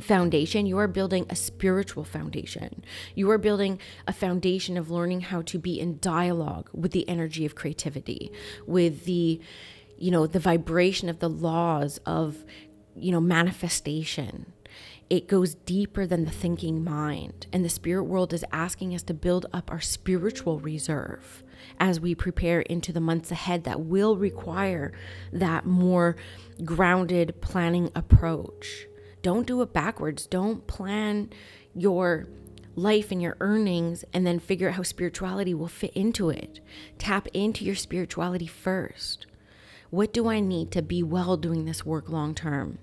foundation, 0.00 0.66
you 0.66 0.78
are 0.78 0.88
building 0.88 1.26
a 1.28 1.36
spiritual 1.36 2.04
foundation. 2.04 2.84
You 3.14 3.30
are 3.30 3.38
building 3.38 3.78
a 4.06 4.12
foundation 4.12 4.76
of 4.76 4.90
learning 4.90 5.22
how 5.22 5.42
to 5.42 5.58
be 5.58 5.78
in 5.78 5.98
dialogue 6.00 6.68
with 6.72 6.92
the 6.92 7.08
energy 7.08 7.44
of 7.46 7.54
creativity, 7.54 8.30
with 8.66 9.04
the 9.04 9.40
you 9.96 10.10
know, 10.10 10.26
the 10.26 10.40
vibration 10.40 11.08
of 11.08 11.20
the 11.20 11.28
laws 11.28 11.98
of 12.04 12.44
you 12.96 13.12
know, 13.12 13.20
manifestation. 13.20 14.52
It 15.10 15.28
goes 15.28 15.54
deeper 15.54 16.06
than 16.06 16.24
the 16.24 16.30
thinking 16.30 16.82
mind. 16.82 17.46
And 17.52 17.64
the 17.64 17.68
spirit 17.68 18.04
world 18.04 18.32
is 18.32 18.44
asking 18.52 18.94
us 18.94 19.02
to 19.04 19.14
build 19.14 19.46
up 19.52 19.70
our 19.70 19.80
spiritual 19.80 20.60
reserve 20.60 21.42
as 21.78 22.00
we 22.00 22.14
prepare 22.14 22.60
into 22.62 22.92
the 22.92 23.00
months 23.00 23.30
ahead 23.30 23.64
that 23.64 23.80
will 23.80 24.16
require 24.16 24.92
that 25.32 25.66
more 25.66 26.16
grounded 26.64 27.40
planning 27.40 27.90
approach 27.94 28.86
don't 29.24 29.46
do 29.46 29.62
it 29.62 29.72
backwards. 29.72 30.26
Don't 30.26 30.66
plan 30.66 31.30
your 31.74 32.28
life 32.76 33.10
and 33.10 33.22
your 33.22 33.38
earnings 33.40 34.04
and 34.12 34.26
then 34.26 34.38
figure 34.38 34.68
out 34.68 34.74
how 34.74 34.82
spirituality 34.82 35.54
will 35.54 35.66
fit 35.66 35.92
into 35.94 36.28
it. 36.28 36.60
Tap 36.98 37.26
into 37.32 37.64
your 37.64 37.74
spirituality 37.74 38.46
first. 38.46 39.26
What 39.88 40.12
do 40.12 40.28
I 40.28 40.40
need 40.40 40.70
to 40.72 40.82
be 40.82 41.02
well 41.02 41.38
doing 41.38 41.64
this 41.64 41.86
work 41.86 42.10
long 42.10 42.34
term? 42.34 42.78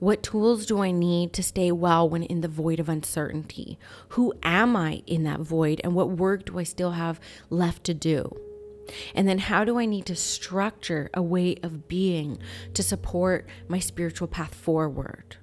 What 0.00 0.24
tools 0.24 0.66
do 0.66 0.82
I 0.82 0.90
need 0.90 1.32
to 1.34 1.42
stay 1.42 1.70
well 1.70 2.08
when 2.08 2.24
in 2.24 2.40
the 2.40 2.48
void 2.48 2.80
of 2.80 2.88
uncertainty? 2.88 3.78
Who 4.10 4.34
am 4.42 4.74
I 4.74 5.04
in 5.06 5.22
that 5.22 5.40
void 5.40 5.80
and 5.84 5.94
what 5.94 6.10
work 6.10 6.46
do 6.46 6.58
I 6.58 6.64
still 6.64 6.92
have 6.92 7.20
left 7.48 7.84
to 7.84 7.94
do? 7.94 8.40
And 9.14 9.28
then, 9.28 9.38
how 9.38 9.64
do 9.64 9.78
I 9.78 9.86
need 9.86 10.06
to 10.06 10.16
structure 10.16 11.10
a 11.14 11.22
way 11.22 11.56
of 11.62 11.88
being 11.88 12.38
to 12.74 12.82
support 12.82 13.46
my 13.68 13.78
spiritual 13.78 14.28
path 14.28 14.54
forward? 14.54 15.36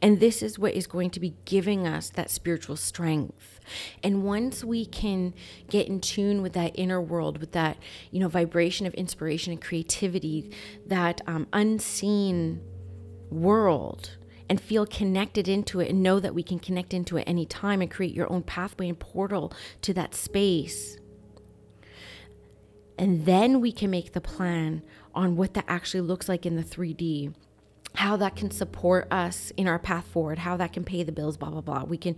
And 0.00 0.20
this 0.20 0.42
is 0.42 0.58
what 0.58 0.74
is 0.74 0.86
going 0.86 1.10
to 1.10 1.20
be 1.20 1.34
giving 1.44 1.86
us 1.86 2.10
that 2.10 2.30
spiritual 2.30 2.76
strength. 2.76 3.60
And 4.02 4.22
once 4.22 4.62
we 4.62 4.86
can 4.86 5.34
get 5.68 5.88
in 5.88 6.00
tune 6.00 6.42
with 6.42 6.52
that 6.52 6.72
inner 6.74 7.00
world, 7.00 7.38
with 7.38 7.52
that, 7.52 7.78
you 8.10 8.20
know, 8.20 8.28
vibration 8.28 8.86
of 8.86 8.94
inspiration 8.94 9.52
and 9.52 9.60
creativity, 9.60 10.50
that 10.86 11.20
um, 11.26 11.46
unseen 11.52 12.60
world, 13.30 14.16
and 14.48 14.60
feel 14.60 14.84
connected 14.84 15.48
into 15.48 15.80
it 15.80 15.88
and 15.88 16.02
know 16.02 16.20
that 16.20 16.34
we 16.34 16.42
can 16.42 16.58
connect 16.58 16.92
into 16.92 17.16
it 17.16 17.24
anytime 17.26 17.80
and 17.80 17.90
create 17.90 18.14
your 18.14 18.30
own 18.30 18.42
pathway 18.42 18.88
and 18.88 18.98
portal 18.98 19.52
to 19.80 19.94
that 19.94 20.14
space. 20.14 20.98
And 22.98 23.26
then 23.26 23.60
we 23.60 23.72
can 23.72 23.90
make 23.90 24.12
the 24.12 24.20
plan 24.20 24.82
on 25.14 25.36
what 25.36 25.54
that 25.54 25.64
actually 25.68 26.00
looks 26.02 26.28
like 26.28 26.46
in 26.46 26.56
the 26.56 26.62
3D 26.62 27.34
how 27.94 28.16
that 28.16 28.36
can 28.36 28.50
support 28.50 29.06
us 29.10 29.52
in 29.56 29.68
our 29.68 29.78
path 29.78 30.06
forward, 30.06 30.38
how 30.38 30.56
that 30.56 30.72
can 30.72 30.84
pay 30.84 31.02
the 31.02 31.12
bills, 31.12 31.36
blah, 31.36 31.50
blah, 31.50 31.60
blah. 31.60 31.84
We 31.84 31.96
can, 31.96 32.16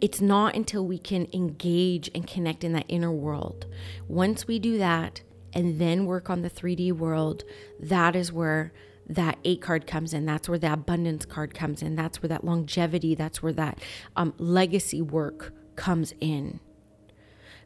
it's 0.00 0.20
not 0.20 0.54
until 0.54 0.86
we 0.86 0.98
can 0.98 1.26
engage 1.32 2.10
and 2.14 2.26
connect 2.26 2.64
in 2.64 2.72
that 2.74 2.84
inner 2.88 3.12
world. 3.12 3.66
Once 4.08 4.46
we 4.46 4.58
do 4.58 4.78
that 4.78 5.22
and 5.54 5.80
then 5.80 6.04
work 6.04 6.28
on 6.28 6.42
the 6.42 6.50
3D 6.50 6.92
world, 6.92 7.44
that 7.80 8.14
is 8.14 8.30
where 8.30 8.72
that 9.08 9.38
eight 9.44 9.62
card 9.62 9.86
comes 9.86 10.12
in. 10.12 10.26
That's 10.26 10.48
where 10.48 10.58
the 10.58 10.72
abundance 10.72 11.24
card 11.24 11.54
comes 11.54 11.82
in. 11.82 11.96
That's 11.96 12.22
where 12.22 12.28
that 12.28 12.44
longevity, 12.44 13.14
that's 13.14 13.42
where 13.42 13.52
that 13.54 13.78
um, 14.16 14.34
legacy 14.38 15.00
work 15.00 15.54
comes 15.76 16.12
in. 16.20 16.60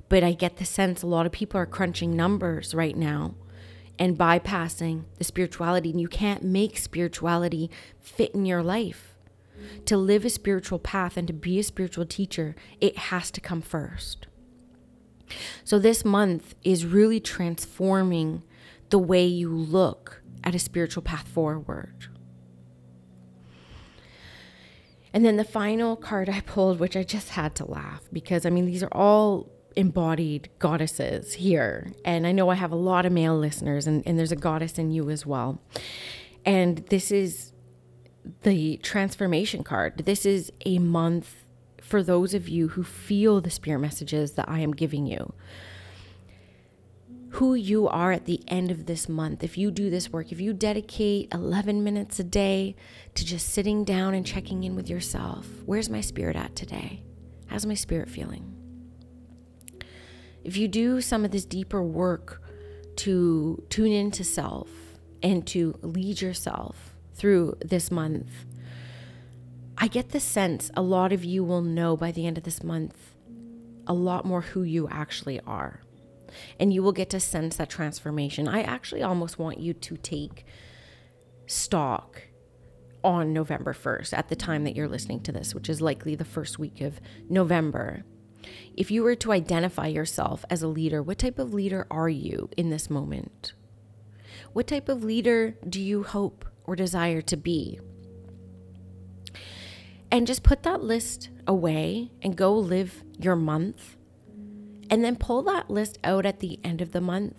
But 0.08 0.24
I 0.24 0.32
get 0.32 0.56
the 0.56 0.64
sense 0.64 1.02
a 1.02 1.06
lot 1.06 1.26
of 1.26 1.32
people 1.32 1.60
are 1.60 1.66
crunching 1.66 2.16
numbers 2.16 2.74
right 2.74 2.96
now 2.96 3.34
and 3.98 4.16
bypassing 4.16 5.04
the 5.18 5.24
spirituality. 5.24 5.90
And 5.90 6.00
you 6.00 6.08
can't 6.08 6.42
make 6.42 6.78
spirituality 6.78 7.70
fit 8.00 8.34
in 8.34 8.46
your 8.46 8.62
life. 8.62 9.14
To 9.86 9.96
live 9.96 10.24
a 10.24 10.30
spiritual 10.30 10.78
path 10.78 11.16
and 11.16 11.26
to 11.26 11.32
be 11.32 11.58
a 11.58 11.64
spiritual 11.64 12.06
teacher, 12.06 12.54
it 12.80 12.96
has 12.96 13.30
to 13.32 13.40
come 13.40 13.60
first. 13.60 14.28
So, 15.64 15.80
this 15.80 16.04
month 16.04 16.54
is 16.62 16.86
really 16.86 17.18
transforming 17.18 18.44
the 18.90 19.00
way 19.00 19.26
you 19.26 19.50
look 19.50 20.22
at 20.44 20.54
a 20.54 20.58
spiritual 20.60 21.02
path 21.02 21.26
forward. 21.26 22.06
And 25.12 25.24
then 25.24 25.36
the 25.36 25.44
final 25.44 25.96
card 25.96 26.28
I 26.28 26.40
pulled, 26.40 26.78
which 26.78 26.96
I 26.96 27.02
just 27.02 27.30
had 27.30 27.54
to 27.56 27.64
laugh 27.64 28.02
because 28.12 28.46
I 28.46 28.50
mean, 28.50 28.66
these 28.66 28.82
are 28.82 28.92
all 28.92 29.50
embodied 29.78 30.50
goddesses 30.58 31.34
here. 31.34 31.92
And 32.04 32.26
I 32.26 32.32
know 32.32 32.48
I 32.48 32.56
have 32.56 32.72
a 32.72 32.76
lot 32.76 33.06
of 33.06 33.12
male 33.12 33.38
listeners, 33.38 33.86
and, 33.86 34.02
and 34.04 34.18
there's 34.18 34.32
a 34.32 34.36
goddess 34.36 34.76
in 34.76 34.90
you 34.90 35.08
as 35.08 35.24
well. 35.24 35.62
And 36.44 36.78
this 36.88 37.12
is 37.12 37.52
the 38.42 38.78
transformation 38.78 39.62
card. 39.62 40.04
This 40.04 40.26
is 40.26 40.52
a 40.66 40.80
month 40.80 41.44
for 41.80 42.02
those 42.02 42.34
of 42.34 42.48
you 42.48 42.68
who 42.68 42.82
feel 42.82 43.40
the 43.40 43.50
spirit 43.50 43.78
messages 43.78 44.32
that 44.32 44.48
I 44.48 44.58
am 44.58 44.72
giving 44.72 45.06
you. 45.06 45.32
Who 47.32 47.54
you 47.54 47.86
are 47.86 48.10
at 48.10 48.24
the 48.24 48.42
end 48.48 48.72
of 48.72 48.86
this 48.86 49.08
month, 49.08 49.44
if 49.44 49.56
you 49.56 49.70
do 49.70 49.90
this 49.90 50.10
work, 50.10 50.32
if 50.32 50.40
you 50.40 50.52
dedicate 50.52 51.32
11 51.32 51.84
minutes 51.84 52.18
a 52.18 52.24
day 52.24 52.74
to 53.14 53.24
just 53.24 53.50
sitting 53.50 53.84
down 53.84 54.14
and 54.14 54.26
checking 54.26 54.64
in 54.64 54.74
with 54.74 54.90
yourself, 54.90 55.46
where's 55.66 55.88
my 55.88 56.00
spirit 56.00 56.34
at 56.34 56.56
today? 56.56 57.04
How's 57.46 57.64
my 57.64 57.74
spirit 57.74 58.08
feeling? 58.10 58.57
If 60.48 60.56
you 60.56 60.66
do 60.66 61.02
some 61.02 61.26
of 61.26 61.30
this 61.30 61.44
deeper 61.44 61.82
work 61.82 62.42
to 62.96 63.62
tune 63.68 63.92
into 63.92 64.24
self 64.24 64.70
and 65.22 65.46
to 65.46 65.78
lead 65.82 66.22
yourself 66.22 66.96
through 67.12 67.54
this 67.60 67.90
month, 67.90 68.30
I 69.76 69.88
get 69.88 70.08
the 70.08 70.20
sense 70.20 70.70
a 70.74 70.80
lot 70.80 71.12
of 71.12 71.22
you 71.22 71.44
will 71.44 71.60
know 71.60 71.98
by 71.98 72.12
the 72.12 72.26
end 72.26 72.38
of 72.38 72.44
this 72.44 72.62
month 72.62 73.14
a 73.86 73.92
lot 73.92 74.24
more 74.24 74.40
who 74.40 74.62
you 74.62 74.88
actually 74.88 75.38
are. 75.40 75.82
And 76.58 76.72
you 76.72 76.82
will 76.82 76.92
get 76.92 77.10
to 77.10 77.20
sense 77.20 77.56
that 77.56 77.68
transformation. 77.68 78.48
I 78.48 78.62
actually 78.62 79.02
almost 79.02 79.38
want 79.38 79.60
you 79.60 79.74
to 79.74 79.98
take 79.98 80.46
stock 81.44 82.22
on 83.04 83.34
November 83.34 83.74
1st 83.74 84.16
at 84.16 84.28
the 84.30 84.36
time 84.36 84.64
that 84.64 84.74
you're 84.74 84.88
listening 84.88 85.20
to 85.24 85.32
this, 85.32 85.54
which 85.54 85.68
is 85.68 85.82
likely 85.82 86.14
the 86.14 86.24
first 86.24 86.58
week 86.58 86.80
of 86.80 87.00
November. 87.28 88.04
If 88.76 88.90
you 88.90 89.02
were 89.02 89.16
to 89.16 89.32
identify 89.32 89.86
yourself 89.86 90.44
as 90.50 90.62
a 90.62 90.68
leader, 90.68 91.02
what 91.02 91.18
type 91.18 91.38
of 91.38 91.54
leader 91.54 91.86
are 91.90 92.08
you 92.08 92.50
in 92.56 92.70
this 92.70 92.88
moment? 92.88 93.52
What 94.52 94.66
type 94.66 94.88
of 94.88 95.04
leader 95.04 95.56
do 95.68 95.80
you 95.80 96.02
hope 96.02 96.44
or 96.64 96.76
desire 96.76 97.22
to 97.22 97.36
be? 97.36 97.80
And 100.10 100.26
just 100.26 100.42
put 100.42 100.62
that 100.62 100.82
list 100.82 101.28
away 101.46 102.10
and 102.22 102.36
go 102.36 102.54
live 102.54 103.02
your 103.18 103.36
month. 103.36 103.96
And 104.90 105.04
then 105.04 105.16
pull 105.16 105.42
that 105.42 105.70
list 105.70 105.98
out 106.02 106.24
at 106.24 106.40
the 106.40 106.58
end 106.64 106.80
of 106.80 106.92
the 106.92 107.00
month. 107.00 107.34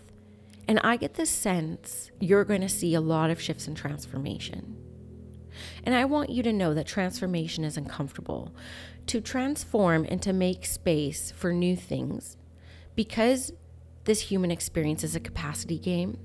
And 0.67 0.79
I 0.83 0.97
get 0.97 1.15
the 1.15 1.25
sense 1.25 2.11
you're 2.19 2.45
going 2.45 2.61
to 2.61 2.69
see 2.69 2.93
a 2.93 3.01
lot 3.01 3.31
of 3.31 3.41
shifts 3.41 3.67
and 3.67 3.75
transformation. 3.75 4.77
And 5.83 5.95
I 5.95 6.05
want 6.05 6.29
you 6.29 6.43
to 6.43 6.53
know 6.53 6.75
that 6.75 6.85
transformation 6.85 7.63
is 7.63 7.75
uncomfortable 7.75 8.53
to 9.09 9.19
transform 9.19 10.05
and 10.07 10.21
to 10.21 10.31
make 10.31 10.65
space 10.67 11.31
for 11.31 11.51
new 11.51 11.75
things. 11.75 12.37
Because 12.95 13.51
this 14.03 14.21
human 14.21 14.51
experience 14.51 15.03
is 15.03 15.15
a 15.15 15.19
capacity 15.19 15.79
game, 15.79 16.19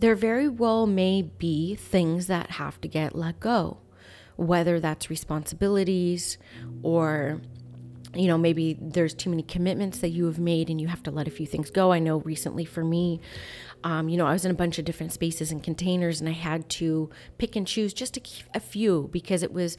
there 0.00 0.14
very 0.14 0.48
well 0.48 0.86
may 0.86 1.20
be 1.20 1.74
things 1.74 2.26
that 2.26 2.52
have 2.52 2.80
to 2.80 2.88
get 2.88 3.14
let 3.14 3.38
go, 3.38 3.78
whether 4.36 4.80
that's 4.80 5.10
responsibilities 5.10 6.38
or 6.82 7.42
you 8.14 8.26
know, 8.26 8.36
maybe 8.36 8.76
there's 8.80 9.14
too 9.14 9.30
many 9.30 9.42
commitments 9.44 10.00
that 10.00 10.08
you 10.08 10.24
have 10.24 10.38
made 10.38 10.68
and 10.68 10.80
you 10.80 10.88
have 10.88 11.02
to 11.04 11.12
let 11.12 11.28
a 11.28 11.30
few 11.30 11.46
things 11.46 11.70
go. 11.70 11.92
I 11.92 12.00
know 12.00 12.18
recently 12.22 12.64
for 12.64 12.82
me, 12.82 13.20
um, 13.84 14.08
you 14.08 14.16
know, 14.16 14.26
I 14.26 14.32
was 14.32 14.44
in 14.44 14.50
a 14.50 14.54
bunch 14.54 14.80
of 14.80 14.84
different 14.84 15.12
spaces 15.12 15.52
and 15.52 15.62
containers 15.62 16.18
and 16.18 16.28
I 16.28 16.32
had 16.32 16.68
to 16.70 17.08
pick 17.38 17.54
and 17.54 17.64
choose 17.64 17.94
just 17.94 18.16
a, 18.16 18.20
a 18.52 18.58
few 18.58 19.08
because 19.12 19.44
it 19.44 19.52
was 19.52 19.76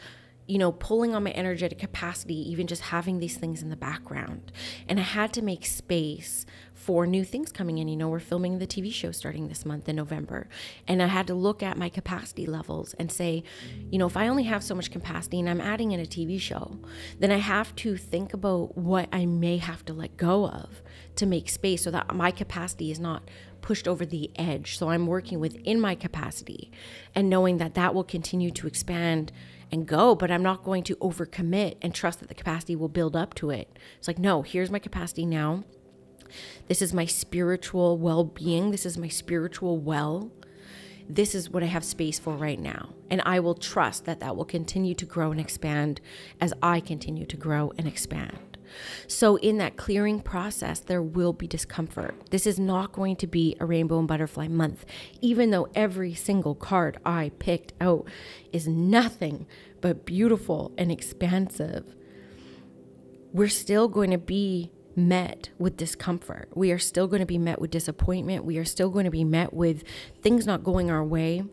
you 0.47 0.57
know, 0.57 0.71
pulling 0.71 1.15
on 1.15 1.23
my 1.23 1.31
energetic 1.33 1.79
capacity, 1.79 2.49
even 2.51 2.67
just 2.67 2.81
having 2.83 3.19
these 3.19 3.37
things 3.37 3.61
in 3.61 3.69
the 3.69 3.75
background. 3.75 4.51
And 4.87 4.99
I 4.99 5.03
had 5.03 5.33
to 5.33 5.41
make 5.41 5.65
space 5.65 6.45
for 6.73 7.05
new 7.05 7.23
things 7.23 7.51
coming 7.51 7.77
in. 7.77 7.87
You 7.87 7.95
know, 7.95 8.09
we're 8.09 8.19
filming 8.19 8.57
the 8.57 8.67
TV 8.67 8.91
show 8.91 9.11
starting 9.11 9.47
this 9.47 9.65
month 9.65 9.87
in 9.87 9.95
November. 9.95 10.49
And 10.87 11.01
I 11.01 11.07
had 11.07 11.27
to 11.27 11.35
look 11.35 11.61
at 11.61 11.77
my 11.77 11.89
capacity 11.89 12.47
levels 12.47 12.95
and 12.95 13.11
say, 13.11 13.43
you 13.91 13.99
know, 13.99 14.07
if 14.07 14.17
I 14.17 14.27
only 14.27 14.43
have 14.43 14.63
so 14.63 14.73
much 14.73 14.91
capacity 14.91 15.39
and 15.39 15.49
I'm 15.49 15.61
adding 15.61 15.91
in 15.91 15.99
a 15.99 16.05
TV 16.05 16.39
show, 16.39 16.79
then 17.19 17.31
I 17.31 17.37
have 17.37 17.75
to 17.77 17.95
think 17.95 18.33
about 18.33 18.77
what 18.77 19.09
I 19.11 19.25
may 19.27 19.57
have 19.57 19.85
to 19.85 19.93
let 19.93 20.17
go 20.17 20.47
of 20.47 20.81
to 21.17 21.25
make 21.25 21.49
space 21.49 21.83
so 21.83 21.91
that 21.91 22.13
my 22.15 22.31
capacity 22.31 22.89
is 22.89 22.99
not 22.99 23.29
pushed 23.61 23.87
over 23.87 24.05
the 24.05 24.31
edge. 24.35 24.77
So 24.77 24.89
I'm 24.89 25.07
working 25.07 25.39
within 25.39 25.79
my 25.79 25.93
capacity 25.95 26.71
and 27.13 27.29
knowing 27.29 27.57
that 27.57 27.75
that 27.75 27.93
will 27.93 28.03
continue 28.03 28.51
to 28.51 28.67
expand 28.67 29.31
and 29.71 29.87
go, 29.87 30.15
but 30.15 30.31
I'm 30.31 30.43
not 30.43 30.63
going 30.63 30.83
to 30.83 30.95
overcommit 30.97 31.77
and 31.81 31.93
trust 31.93 32.19
that 32.19 32.27
the 32.27 32.35
capacity 32.35 32.75
will 32.75 32.89
build 32.89 33.15
up 33.15 33.33
to 33.35 33.49
it. 33.49 33.77
It's 33.97 34.07
like, 34.07 34.19
no, 34.19 34.41
here's 34.41 34.71
my 34.71 34.79
capacity 34.79 35.25
now. 35.25 35.63
This 36.67 36.81
is 36.81 36.93
my 36.93 37.05
spiritual 37.05 37.97
well 37.97 38.23
being. 38.23 38.71
This 38.71 38.85
is 38.85 38.97
my 38.97 39.07
spiritual 39.07 39.77
well. 39.77 40.31
This 41.09 41.35
is 41.35 41.49
what 41.49 41.63
I 41.63 41.67
have 41.67 41.83
space 41.83 42.19
for 42.19 42.35
right 42.35 42.59
now. 42.59 42.93
And 43.09 43.21
I 43.25 43.39
will 43.39 43.55
trust 43.55 44.05
that 44.05 44.21
that 44.21 44.35
will 44.35 44.45
continue 44.45 44.93
to 44.95 45.05
grow 45.05 45.31
and 45.31 45.39
expand 45.39 45.99
as 46.39 46.53
I 46.61 46.79
continue 46.79 47.25
to 47.25 47.37
grow 47.37 47.73
and 47.77 47.87
expand. 47.87 48.50
So, 49.07 49.37
in 49.37 49.57
that 49.57 49.77
clearing 49.77 50.21
process, 50.21 50.79
there 50.79 51.01
will 51.01 51.33
be 51.33 51.47
discomfort. 51.47 52.15
This 52.31 52.45
is 52.47 52.59
not 52.59 52.91
going 52.91 53.15
to 53.17 53.27
be 53.27 53.55
a 53.59 53.65
rainbow 53.65 53.99
and 53.99 54.07
butterfly 54.07 54.47
month, 54.47 54.85
even 55.21 55.51
though 55.51 55.67
every 55.75 56.13
single 56.13 56.55
card 56.55 56.97
I 57.05 57.31
picked 57.39 57.73
out 57.81 58.07
is 58.51 58.67
nothing 58.67 59.47
but 59.81 60.05
beautiful 60.05 60.71
and 60.77 60.91
expansive. 60.91 61.95
We're 63.33 63.49
still 63.49 63.87
going 63.87 64.11
to 64.11 64.17
be 64.17 64.71
met 64.95 65.49
with 65.57 65.77
discomfort. 65.77 66.49
We 66.53 66.71
are 66.71 66.79
still 66.79 67.07
going 67.07 67.21
to 67.21 67.25
be 67.25 67.37
met 67.37 67.61
with 67.61 67.71
disappointment. 67.71 68.45
We 68.45 68.57
are 68.57 68.65
still 68.65 68.89
going 68.89 69.05
to 69.05 69.11
be 69.11 69.23
met 69.23 69.53
with 69.53 69.83
things 70.21 70.45
not 70.45 70.63
going 70.63 70.91
our 70.91 71.03
way. 71.03 71.43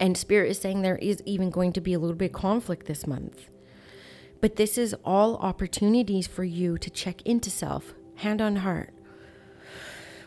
And 0.00 0.16
Spirit 0.16 0.50
is 0.50 0.58
saying 0.58 0.82
there 0.82 0.96
is 0.96 1.22
even 1.24 1.50
going 1.50 1.72
to 1.74 1.80
be 1.80 1.92
a 1.92 1.98
little 1.98 2.16
bit 2.16 2.26
of 2.26 2.32
conflict 2.32 2.86
this 2.86 3.06
month. 3.06 3.48
But 4.40 4.56
this 4.56 4.78
is 4.78 4.94
all 5.04 5.36
opportunities 5.36 6.26
for 6.26 6.44
you 6.44 6.78
to 6.78 6.90
check 6.90 7.22
into 7.22 7.50
self, 7.50 7.94
hand 8.16 8.40
on 8.40 8.56
heart. 8.56 8.94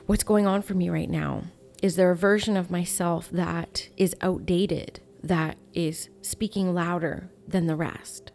What's 0.06 0.24
going 0.24 0.48
on 0.48 0.62
for 0.62 0.74
me 0.74 0.90
right 0.90 1.10
now? 1.10 1.44
Is 1.82 1.96
there 1.96 2.12
a 2.12 2.16
version 2.16 2.58
of 2.58 2.70
myself 2.70 3.30
that 3.32 3.90
is 3.98 4.16
outdated, 4.22 5.00
that 5.24 5.58
is 5.74 6.10
speaking 6.22 6.74
louder 6.74 7.30
than 7.48 7.68
the 7.68 7.76
rest? 7.76 8.32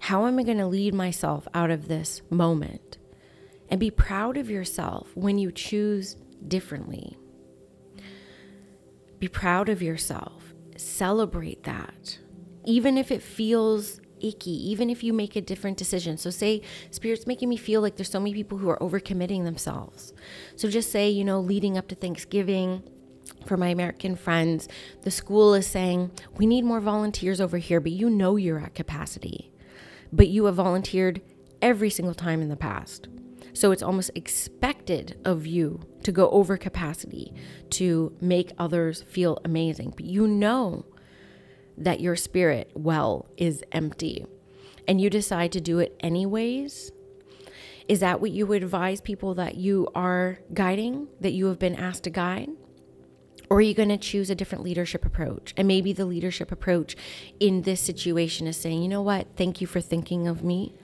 How 0.00 0.26
am 0.26 0.38
I 0.38 0.42
going 0.42 0.58
to 0.58 0.66
lead 0.66 0.94
myself 0.94 1.46
out 1.54 1.70
of 1.70 1.88
this 1.88 2.22
moment? 2.30 2.98
And 3.68 3.80
be 3.80 3.90
proud 3.90 4.36
of 4.36 4.50
yourself 4.50 5.10
when 5.14 5.38
you 5.38 5.50
choose 5.50 6.16
differently. 6.46 7.16
Be 9.18 9.28
proud 9.28 9.68
of 9.68 9.82
yourself. 9.82 10.54
Celebrate 10.76 11.64
that 11.64 12.18
even 12.64 12.96
if 12.96 13.10
it 13.10 13.22
feels 13.22 14.00
icky, 14.22 14.70
even 14.70 14.90
if 14.90 15.02
you 15.02 15.12
make 15.12 15.36
a 15.36 15.40
different 15.40 15.76
decision. 15.76 16.16
So, 16.16 16.30
say 16.30 16.62
Spirit's 16.90 17.26
making 17.26 17.48
me 17.48 17.56
feel 17.56 17.80
like 17.80 17.96
there's 17.96 18.10
so 18.10 18.20
many 18.20 18.34
people 18.34 18.58
who 18.58 18.68
are 18.68 18.78
overcommitting 18.78 19.44
themselves. 19.44 20.12
So, 20.56 20.68
just 20.68 20.90
say, 20.90 21.10
you 21.10 21.24
know, 21.24 21.40
leading 21.40 21.76
up 21.76 21.88
to 21.88 21.94
Thanksgiving, 21.94 22.82
for 23.46 23.56
my 23.56 23.68
American 23.68 24.16
friends, 24.16 24.68
the 25.02 25.10
school 25.10 25.54
is 25.54 25.66
saying, 25.66 26.10
we 26.36 26.46
need 26.46 26.64
more 26.64 26.80
volunteers 26.80 27.40
over 27.40 27.58
here, 27.58 27.80
but 27.80 27.92
you 27.92 28.08
know 28.08 28.36
you're 28.36 28.60
at 28.60 28.74
capacity. 28.74 29.50
But 30.12 30.28
you 30.28 30.44
have 30.44 30.56
volunteered 30.56 31.22
every 31.60 31.90
single 31.90 32.14
time 32.14 32.42
in 32.42 32.48
the 32.48 32.56
past. 32.56 33.08
So 33.54 33.70
it's 33.70 33.82
almost 33.82 34.10
expected 34.14 35.18
of 35.24 35.46
you 35.46 35.80
to 36.04 36.12
go 36.12 36.30
over 36.30 36.56
capacity 36.56 37.34
to 37.70 38.16
make 38.20 38.52
others 38.58 39.02
feel 39.02 39.38
amazing. 39.44 39.92
But 39.96 40.06
you 40.06 40.26
know 40.26 40.86
that 41.76 42.00
your 42.00 42.16
spirit 42.16 42.70
well 42.74 43.26
is 43.36 43.64
empty 43.72 44.26
and 44.86 45.00
you 45.00 45.10
decide 45.10 45.52
to 45.52 45.60
do 45.60 45.78
it 45.78 45.96
anyways. 46.00 46.92
Is 47.88 48.00
that 48.00 48.20
what 48.20 48.30
you 48.30 48.46
would 48.46 48.62
advise 48.62 49.00
people 49.00 49.34
that 49.34 49.56
you 49.56 49.88
are 49.94 50.38
guiding, 50.54 51.08
that 51.20 51.32
you 51.32 51.46
have 51.46 51.58
been 51.58 51.74
asked 51.74 52.04
to 52.04 52.10
guide? 52.10 52.50
Or 53.50 53.58
are 53.58 53.60
you 53.60 53.74
going 53.74 53.90
to 53.90 53.98
choose 53.98 54.30
a 54.30 54.34
different 54.34 54.64
leadership 54.64 55.04
approach? 55.04 55.52
And 55.58 55.68
maybe 55.68 55.92
the 55.92 56.06
leadership 56.06 56.50
approach 56.50 56.96
in 57.38 57.62
this 57.62 57.82
situation 57.82 58.46
is 58.46 58.56
saying, 58.56 58.82
you 58.82 58.88
know 58.88 59.02
what? 59.02 59.26
Thank 59.36 59.60
you 59.60 59.66
for 59.66 59.80
thinking 59.80 60.26
of 60.26 60.42
me. 60.42 60.74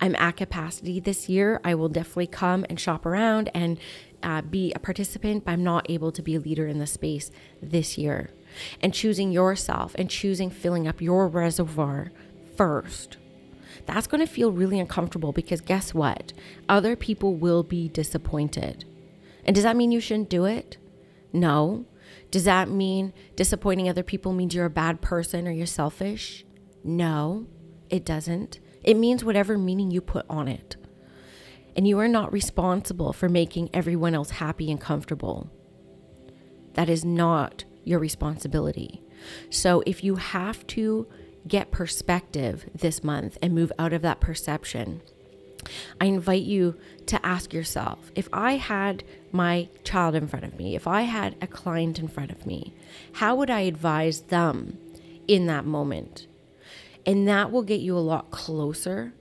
I'm 0.00 0.14
at 0.16 0.36
capacity 0.36 1.00
this 1.00 1.28
year. 1.28 1.60
I 1.64 1.74
will 1.74 1.88
definitely 1.88 2.28
come 2.28 2.64
and 2.68 2.78
shop 2.78 3.06
around 3.06 3.50
and 3.54 3.76
uh, 4.22 4.42
be 4.42 4.72
a 4.72 4.78
participant, 4.78 5.44
but 5.44 5.52
I'm 5.52 5.64
not 5.64 5.90
able 5.90 6.12
to 6.12 6.22
be 6.22 6.36
a 6.36 6.40
leader 6.40 6.68
in 6.68 6.78
the 6.78 6.86
space 6.86 7.32
this 7.60 7.98
year. 7.98 8.30
And 8.80 8.94
choosing 8.94 9.32
yourself 9.32 9.94
and 9.96 10.10
choosing 10.10 10.50
filling 10.50 10.86
up 10.86 11.00
your 11.00 11.28
reservoir 11.28 12.12
first. 12.56 13.16
That's 13.86 14.06
going 14.06 14.24
to 14.24 14.32
feel 14.32 14.52
really 14.52 14.78
uncomfortable 14.78 15.32
because 15.32 15.60
guess 15.60 15.94
what? 15.94 16.32
Other 16.68 16.96
people 16.96 17.34
will 17.34 17.62
be 17.62 17.88
disappointed. 17.88 18.84
And 19.44 19.54
does 19.54 19.64
that 19.64 19.76
mean 19.76 19.92
you 19.92 20.00
shouldn't 20.00 20.30
do 20.30 20.44
it? 20.44 20.76
No. 21.32 21.86
Does 22.30 22.44
that 22.44 22.68
mean 22.68 23.12
disappointing 23.36 23.88
other 23.88 24.02
people 24.02 24.32
means 24.32 24.54
you're 24.54 24.66
a 24.66 24.70
bad 24.70 25.00
person 25.00 25.48
or 25.48 25.50
you're 25.50 25.66
selfish? 25.66 26.44
No, 26.84 27.46
it 27.90 28.04
doesn't. 28.04 28.60
It 28.82 28.96
means 28.96 29.24
whatever 29.24 29.56
meaning 29.58 29.90
you 29.90 30.00
put 30.00 30.26
on 30.28 30.48
it. 30.48 30.76
And 31.76 31.88
you 31.88 31.98
are 31.98 32.08
not 32.08 32.32
responsible 32.32 33.12
for 33.12 33.28
making 33.28 33.70
everyone 33.72 34.14
else 34.14 34.30
happy 34.30 34.70
and 34.70 34.80
comfortable. 34.80 35.50
That 36.74 36.88
is 36.88 37.04
not 37.04 37.64
your 37.84 37.98
responsibility. 37.98 39.02
So 39.50 39.82
if 39.86 40.02
you 40.02 40.16
have 40.16 40.66
to 40.68 41.06
get 41.46 41.70
perspective 41.70 42.66
this 42.74 43.02
month 43.02 43.38
and 43.42 43.54
move 43.54 43.72
out 43.78 43.92
of 43.92 44.02
that 44.02 44.20
perception, 44.20 45.02
I 46.00 46.06
invite 46.06 46.42
you 46.42 46.76
to 47.06 47.24
ask 47.24 47.52
yourself 47.52 48.10
if 48.14 48.28
I 48.32 48.56
had 48.56 49.04
my 49.30 49.68
child 49.84 50.14
in 50.14 50.26
front 50.26 50.44
of 50.44 50.56
me, 50.56 50.74
if 50.74 50.86
I 50.86 51.02
had 51.02 51.36
a 51.40 51.46
client 51.46 51.98
in 51.98 52.08
front 52.08 52.30
of 52.30 52.46
me, 52.46 52.74
how 53.14 53.36
would 53.36 53.50
I 53.50 53.60
advise 53.60 54.22
them 54.22 54.78
in 55.28 55.46
that 55.46 55.64
moment? 55.64 56.26
And 57.06 57.26
that 57.28 57.50
will 57.50 57.62
get 57.62 57.80
you 57.80 57.96
a 57.96 58.00
lot 58.00 58.30
closer 58.30 59.12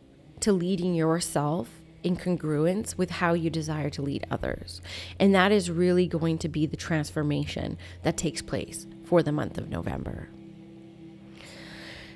to 0.42 0.52
leading 0.52 0.96
yourself 0.96 1.81
in 2.04 2.18
congruence 2.18 2.98
with 2.98 3.12
how 3.12 3.34
you 3.34 3.50
desire 3.50 3.90
to 3.92 4.02
lead 4.02 4.26
others. 4.32 4.82
And 5.20 5.34
that 5.36 5.52
is 5.52 5.70
really 5.70 6.08
going 6.08 6.38
to 6.40 6.50
be 6.50 6.66
the 6.66 6.78
transformation 6.78 7.78
that 8.04 8.18
takes 8.18 8.42
place 8.42 8.88
for 9.04 9.22
the 9.24 9.32
month 9.32 9.58
of 9.58 9.70
November. 9.70 10.30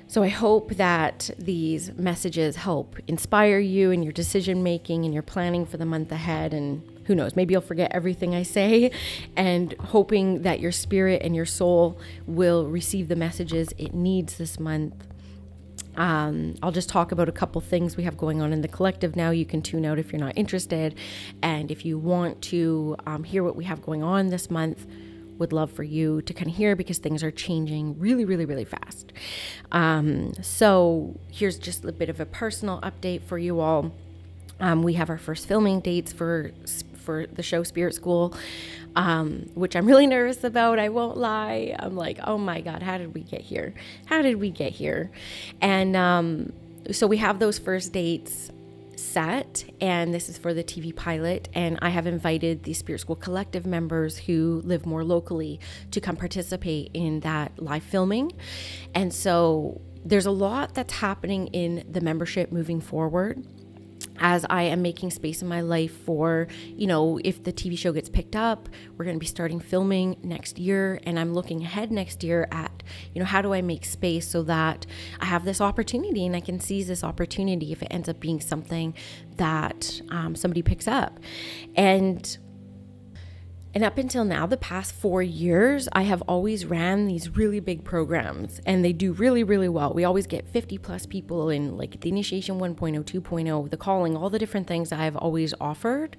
So 0.08 0.22
I 0.22 0.28
hope 0.28 0.74
that 0.76 1.30
these 1.36 1.92
messages 1.94 2.56
help 2.56 2.96
inspire 3.08 3.58
you 3.58 3.90
in 3.90 4.04
your 4.04 4.12
decision 4.12 4.62
making 4.62 5.04
and 5.04 5.12
your 5.12 5.24
planning 5.24 5.66
for 5.66 5.78
the 5.78 5.84
month 5.84 6.12
ahead. 6.12 6.54
And 6.54 6.82
who 7.06 7.14
knows, 7.14 7.34
maybe 7.34 7.52
you'll 7.52 7.60
forget 7.60 7.90
everything 7.92 8.34
I 8.34 8.44
say, 8.44 8.92
and 9.36 9.74
hoping 9.80 10.42
that 10.42 10.60
your 10.60 10.72
spirit 10.72 11.22
and 11.22 11.34
your 11.34 11.44
soul 11.44 11.98
will 12.26 12.66
receive 12.66 13.08
the 13.08 13.16
messages 13.16 13.70
it 13.78 13.94
needs 13.94 14.38
this 14.38 14.60
month 14.60 14.94
um, 15.96 16.54
I'll 16.62 16.72
just 16.72 16.88
talk 16.88 17.12
about 17.12 17.28
a 17.28 17.32
couple 17.32 17.60
things 17.60 17.96
we 17.96 18.04
have 18.04 18.16
going 18.16 18.40
on 18.42 18.52
in 18.52 18.60
the 18.60 18.68
collective 18.68 19.16
now. 19.16 19.30
You 19.30 19.46
can 19.46 19.62
tune 19.62 19.84
out 19.84 19.98
if 19.98 20.12
you're 20.12 20.20
not 20.20 20.36
interested. 20.36 20.94
And 21.42 21.70
if 21.70 21.84
you 21.84 21.98
want 21.98 22.42
to 22.42 22.96
um, 23.06 23.24
hear 23.24 23.42
what 23.42 23.56
we 23.56 23.64
have 23.64 23.82
going 23.82 24.02
on 24.02 24.28
this 24.28 24.50
month, 24.50 24.86
would 25.38 25.52
love 25.52 25.70
for 25.70 25.82
you 25.82 26.22
to 26.22 26.32
kind 26.32 26.50
of 26.50 26.56
hear 26.56 26.74
because 26.74 26.98
things 26.98 27.22
are 27.22 27.30
changing 27.30 27.98
really, 27.98 28.24
really, 28.24 28.44
really 28.44 28.64
fast. 28.64 29.12
Um, 29.72 30.32
so 30.42 31.20
here's 31.30 31.58
just 31.58 31.84
a 31.84 31.92
bit 31.92 32.08
of 32.08 32.20
a 32.20 32.26
personal 32.26 32.80
update 32.80 33.22
for 33.22 33.38
you 33.38 33.60
all. 33.60 33.92
Um, 34.60 34.82
we 34.82 34.94
have 34.94 35.10
our 35.10 35.18
first 35.18 35.46
filming 35.46 35.80
dates 35.80 36.12
for 36.12 36.52
for 36.94 37.26
the 37.26 37.42
show 37.42 37.62
Spirit 37.62 37.94
School 37.94 38.34
um, 38.96 39.50
which 39.54 39.76
I'm 39.76 39.86
really 39.86 40.06
nervous 40.06 40.42
about. 40.42 40.78
I 40.78 40.88
won't 40.88 41.18
lie. 41.18 41.76
I'm 41.78 41.94
like, 41.94 42.18
oh 42.24 42.38
my 42.38 42.62
God, 42.62 42.82
how 42.82 42.98
did 42.98 43.14
we 43.14 43.20
get 43.20 43.42
here? 43.42 43.74
How 44.06 44.22
did 44.22 44.36
we 44.36 44.50
get 44.50 44.72
here? 44.72 45.10
And 45.60 45.94
um, 45.94 46.52
so 46.90 47.06
we 47.06 47.18
have 47.18 47.38
those 47.38 47.58
first 47.58 47.92
dates 47.92 48.50
set, 48.96 49.64
and 49.80 50.14
this 50.14 50.30
is 50.30 50.38
for 50.38 50.54
the 50.54 50.64
TV 50.64 50.96
pilot. 50.96 51.50
And 51.52 51.78
I 51.82 51.90
have 51.90 52.06
invited 52.06 52.64
the 52.64 52.72
Spirit 52.72 53.00
School 53.00 53.16
Collective 53.16 53.66
members 53.66 54.16
who 54.16 54.62
live 54.64 54.86
more 54.86 55.04
locally 55.04 55.60
to 55.90 56.00
come 56.00 56.16
participate 56.16 56.90
in 56.94 57.20
that 57.20 57.52
live 57.62 57.82
filming. 57.82 58.32
And 58.94 59.12
so 59.12 59.82
there's 60.06 60.26
a 60.26 60.30
lot 60.30 60.74
that's 60.74 60.94
happening 60.94 61.48
in 61.48 61.84
the 61.90 62.00
membership 62.00 62.50
moving 62.50 62.80
forward 62.80 63.44
as 64.18 64.46
I 64.48 64.62
am 64.62 64.82
making 64.82 65.10
space 65.10 65.42
in 65.42 65.48
my 65.48 65.60
life 65.60 65.92
for, 66.04 66.48
you 66.64 66.86
know, 66.86 67.18
if 67.24 67.42
the 67.42 67.52
TV 67.52 67.76
show 67.76 67.92
gets 67.92 68.08
picked 68.08 68.36
up, 68.36 68.68
we're 68.96 69.04
going 69.04 69.16
to 69.16 69.20
be 69.20 69.26
starting 69.26 69.60
filming 69.60 70.16
next 70.22 70.58
year. 70.58 71.00
And 71.04 71.18
I'm 71.18 71.34
looking 71.34 71.62
ahead 71.62 71.90
next 71.90 72.22
year 72.24 72.48
at, 72.50 72.82
you 73.14 73.20
know, 73.20 73.26
how 73.26 73.42
do 73.42 73.52
I 73.52 73.62
make 73.62 73.84
space 73.84 74.28
so 74.28 74.42
that 74.44 74.86
I 75.20 75.26
have 75.26 75.44
this 75.44 75.60
opportunity 75.60 76.26
and 76.26 76.36
I 76.36 76.40
can 76.40 76.60
seize 76.60 76.88
this 76.88 77.04
opportunity 77.04 77.72
if 77.72 77.82
it 77.82 77.88
ends 77.90 78.08
up 78.08 78.20
being 78.20 78.40
something 78.40 78.94
that 79.36 80.00
um, 80.10 80.34
somebody 80.34 80.62
picks 80.62 80.88
up. 80.88 81.18
And 81.74 82.36
and 83.76 83.84
up 83.84 83.98
until 83.98 84.24
now, 84.24 84.46
the 84.46 84.56
past 84.56 84.94
four 84.94 85.22
years, 85.22 85.86
I 85.92 86.04
have 86.04 86.22
always 86.22 86.64
ran 86.64 87.04
these 87.04 87.36
really 87.36 87.60
big 87.60 87.84
programs 87.84 88.58
and 88.64 88.82
they 88.82 88.94
do 88.94 89.12
really, 89.12 89.44
really 89.44 89.68
well. 89.68 89.92
We 89.92 90.02
always 90.02 90.26
get 90.26 90.48
50 90.48 90.78
plus 90.78 91.04
people 91.04 91.50
in 91.50 91.76
like 91.76 92.00
the 92.00 92.08
initiation 92.08 92.58
1.0, 92.58 93.04
2.0, 93.04 93.70
the 93.70 93.76
calling, 93.76 94.16
all 94.16 94.30
the 94.30 94.38
different 94.38 94.66
things 94.66 94.92
I've 94.92 95.14
always 95.14 95.52
offered. 95.60 96.16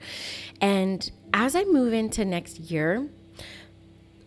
And 0.61 1.09
as 1.33 1.55
I 1.55 1.63
move 1.63 1.93
into 1.93 2.23
next 2.25 2.59
year, 2.59 3.09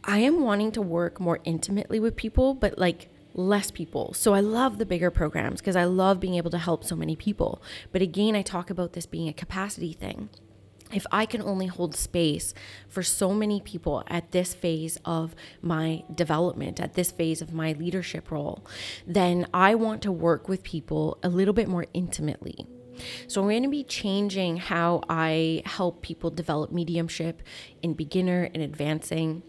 I 0.02 0.18
am 0.18 0.40
wanting 0.40 0.72
to 0.72 0.82
work 0.82 1.20
more 1.20 1.38
intimately 1.44 2.00
with 2.00 2.16
people, 2.16 2.54
but 2.54 2.80
like 2.80 3.10
less 3.34 3.70
people. 3.70 4.12
So 4.12 4.34
I 4.34 4.40
love 4.40 4.78
the 4.78 4.86
bigger 4.86 5.12
programs 5.12 5.60
because 5.60 5.76
I 5.76 5.84
love 5.84 6.18
being 6.18 6.34
able 6.34 6.50
to 6.50 6.58
help 6.58 6.82
so 6.82 6.96
many 6.96 7.14
people. 7.14 7.62
But 7.92 8.02
again, 8.02 8.34
I 8.34 8.42
talk 8.42 8.70
about 8.70 8.94
this 8.94 9.06
being 9.06 9.28
a 9.28 9.32
capacity 9.32 9.92
thing 9.92 10.30
if 10.92 11.07
I 11.12 11.26
can 11.26 11.42
only 11.42 11.66
hold 11.66 11.94
space 11.94 12.55
for 12.88 13.03
so 13.03 13.33
many 13.33 13.61
people 13.61 14.03
at 14.09 14.33
this 14.33 14.55
phase 14.55 14.98
of 15.05 15.35
my 15.62 16.05
development, 16.14 16.81
at 16.81 16.94
this 16.94 17.11
phase 17.11 17.40
of 17.42 17.53
my 17.53 17.72
leadership 17.72 18.31
role, 18.31 18.64
then 19.07 19.46
I 19.55 19.74
want 19.74 20.03
to 20.03 20.12
work 20.12 20.48
with 20.48 20.62
people 20.62 21.18
a 21.22 21.29
little 21.29 21.55
bit 21.55 21.68
more 21.68 21.87
intimately. 21.94 22.66
So, 23.29 23.40
I'm 23.40 23.48
going 23.48 23.62
to 23.62 23.68
be 23.70 23.85
changing 23.85 24.59
how 24.59 25.03
I 25.09 25.62
help 25.64 26.03
people 26.03 26.31
develop 26.31 26.70
mediumship 26.70 27.42
in 27.83 27.94
beginner 27.94 28.50
and 28.53 28.62
advancing. 28.62 29.42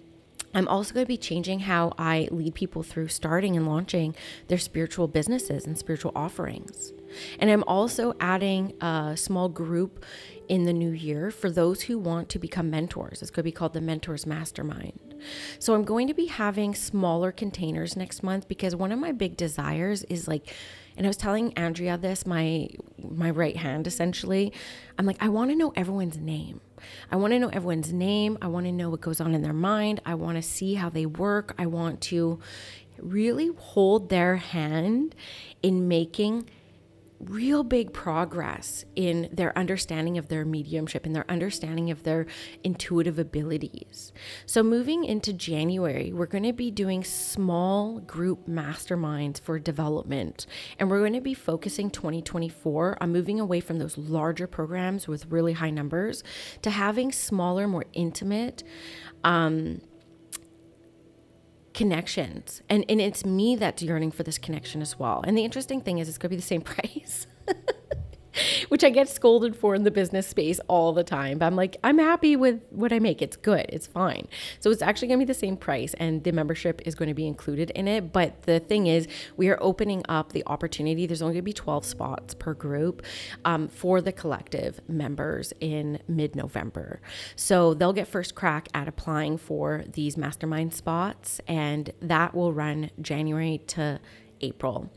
I'm 0.54 0.68
also 0.68 0.94
going 0.94 1.06
to 1.06 1.08
be 1.08 1.18
changing 1.18 1.62
how 1.62 1.94
I 1.98 2.28
lead 2.32 2.56
people 2.56 2.84
through 2.84 3.08
starting 3.08 3.56
and 3.56 3.68
launching 3.68 4.16
their 4.48 4.58
spiritual 4.58 5.08
businesses 5.08 5.66
and 5.66 5.78
spiritual 5.78 6.12
offerings. 6.16 6.94
And 7.40 7.50
I'm 7.50 7.64
also 7.64 8.14
adding 8.20 8.74
a 8.82 9.16
small 9.16 9.50
group 9.50 10.06
in 10.52 10.66
the 10.66 10.74
new 10.74 10.90
year 10.90 11.32
for 11.32 11.50
those 11.50 11.84
who 11.84 11.98
want 11.98 12.28
to 12.28 12.38
become 12.38 12.70
mentors. 12.70 13.22
This 13.22 13.32
could 13.32 13.46
be 13.46 13.54
called 13.54 13.72
the 13.72 13.80
Mentors 13.80 14.26
Mastermind. 14.26 15.16
So 15.60 15.74
I'm 15.74 15.86
going 15.86 16.10
to 16.10 16.14
be 16.14 16.26
having 16.26 16.76
smaller 16.76 17.32
containers 17.32 17.96
next 17.96 18.22
month 18.22 18.50
because 18.50 18.76
one 18.76 18.92
of 18.92 19.00
my 19.00 19.14
big 19.14 19.38
desires 19.38 20.04
is 20.04 20.28
like 20.28 20.54
and 20.98 21.08
I 21.08 21.10
was 21.10 21.16
telling 21.16 21.54
Andrea 21.54 21.98
this, 21.98 22.26
my 22.26 22.68
my 22.98 23.30
right 23.30 23.56
hand 23.56 23.88
essentially. 23.88 24.52
I'm 25.00 25.06
like, 25.06 25.16
I 25.22 25.30
want 25.30 25.52
to 25.52 25.56
know 25.56 25.72
everyone's 25.78 26.18
name. 26.18 26.60
I 27.10 27.16
want 27.16 27.32
to 27.32 27.40
know 27.40 27.48
everyone's 27.48 27.94
name. 27.94 28.38
I 28.42 28.48
want 28.48 28.66
to 28.66 28.74
know 28.74 28.90
what 28.90 29.00
goes 29.00 29.22
on 29.22 29.34
in 29.34 29.42
their 29.42 29.54
mind. 29.54 30.02
I 30.06 30.16
want 30.16 30.36
to 30.36 30.42
see 30.42 30.74
how 30.74 30.90
they 30.90 31.06
work. 31.06 31.56
I 31.58 31.66
want 31.66 32.02
to 32.02 32.42
really 33.00 33.52
hold 33.56 34.10
their 34.10 34.36
hand 34.36 35.16
in 35.64 35.88
making 35.88 36.50
real 37.26 37.64
big 37.64 37.94
progress 37.94 38.86
in 38.96 39.30
their 39.32 39.58
understanding 39.58 40.18
of 40.18 40.28
their 40.28 40.46
mediumship 40.46 41.06
and 41.06 41.16
their 41.16 41.30
understanding 41.30 41.92
of 41.92 42.04
their 42.04 42.26
intuitive 42.64 43.20
abilities. 43.20 44.12
So, 44.46 44.64
moving 44.64 45.04
into 45.04 45.34
January, 45.34 46.12
we're 46.14 46.26
going 46.26 46.44
to 46.44 46.54
be 46.54 46.72
doing 46.72 47.04
small 47.04 48.00
group 48.00 48.48
masterminds 48.48 49.40
for 49.40 49.60
development. 49.60 50.46
And 50.80 50.90
we're 50.90 51.00
going 51.00 51.14
to 51.14 51.22
be 51.22 51.34
focusing 51.34 51.90
2024 51.90 52.98
on 53.02 53.12
moving 53.12 53.40
away 53.40 53.60
from 53.60 53.80
those 53.80 53.98
larger 53.98 54.48
programs 54.48 55.08
with 55.08 55.26
really 55.28 55.54
high 55.54 55.70
numbers 55.70 56.24
to 56.62 56.70
having 56.70 57.12
smaller, 57.12 57.68
more 57.68 57.86
intimate, 57.94 58.64
um, 59.24 59.82
connections. 61.74 62.62
And 62.70 62.86
and 62.90 63.02
it's 63.02 63.26
me 63.26 63.56
that's 63.56 63.82
yearning 63.82 64.12
for 64.12 64.24
this 64.24 64.38
connection 64.38 64.82
as 64.82 64.98
well. 65.00 65.24
And 65.26 65.38
the 65.38 65.46
interesting 65.46 65.82
thing 65.82 66.00
is 66.00 66.10
it's 66.10 66.18
going 66.18 66.30
to 66.30 66.36
be 66.36 66.36
the 66.38 66.42
same 66.42 66.62
price. 66.76 67.28
which 68.70 68.84
I 68.84 68.90
get 68.90 69.10
scolded 69.10 69.56
for 69.56 69.76
in 69.76 69.84
the 69.84 69.92
business 69.92 70.28
space 70.28 70.60
all 70.68 70.94
the 70.94 71.04
time. 71.04 71.38
But 71.38 71.48
I'm 71.48 71.56
like, 71.56 71.78
I'm 71.84 71.98
happy 71.98 72.36
with 72.36 72.62
what 72.70 72.94
I 72.94 73.00
make. 73.00 73.22
It's 73.22 73.38
good. 73.38 73.66
It's 73.70 73.88
fine. 73.88 74.28
So 74.60 74.70
it's 74.72 74.82
actually 74.82 75.10
going 75.10 75.20
to 75.20 75.26
be 75.26 75.34
the 75.34 75.40
same 75.40 75.58
price 75.58 75.94
and 75.96 76.24
the 76.24 76.32
membership 76.32 76.82
is 76.86 76.96
going 76.96 77.10
to 77.10 77.14
be 77.14 77.28
included 77.28 77.72
in 77.72 77.88
it. 77.88 78.14
But 78.14 78.44
the 78.44 78.60
thing 78.60 78.88
is, 78.88 79.08
we 79.38 79.50
are 79.50 79.58
opening 79.62 80.04
up 80.10 80.34
the 80.34 80.44
opportunity. 80.48 81.06
There's 81.06 81.22
only 81.22 81.34
going 81.34 81.42
to 81.42 81.46
be 81.46 81.54
12 81.54 81.86
spots 81.86 82.34
per 82.34 82.54
group 82.54 83.04
um, 83.46 83.68
for 83.68 84.02
the 84.02 84.12
collective 84.12 84.80
members 84.88 85.54
in 85.60 86.00
mid 86.08 86.36
November. 86.36 87.02
So 87.36 87.74
they'll 87.74 87.94
get 87.94 88.08
first 88.08 88.36
crack 88.36 88.70
at 88.74 88.88
applying 88.88 89.38
for 89.38 89.84
these 89.94 90.18
mastermind 90.18 90.74
spots, 90.74 91.42
and 91.48 91.92
that 92.02 92.34
will 92.34 92.54
run 92.54 92.92
January 93.02 93.60
to 93.68 94.00
April. 94.42 94.90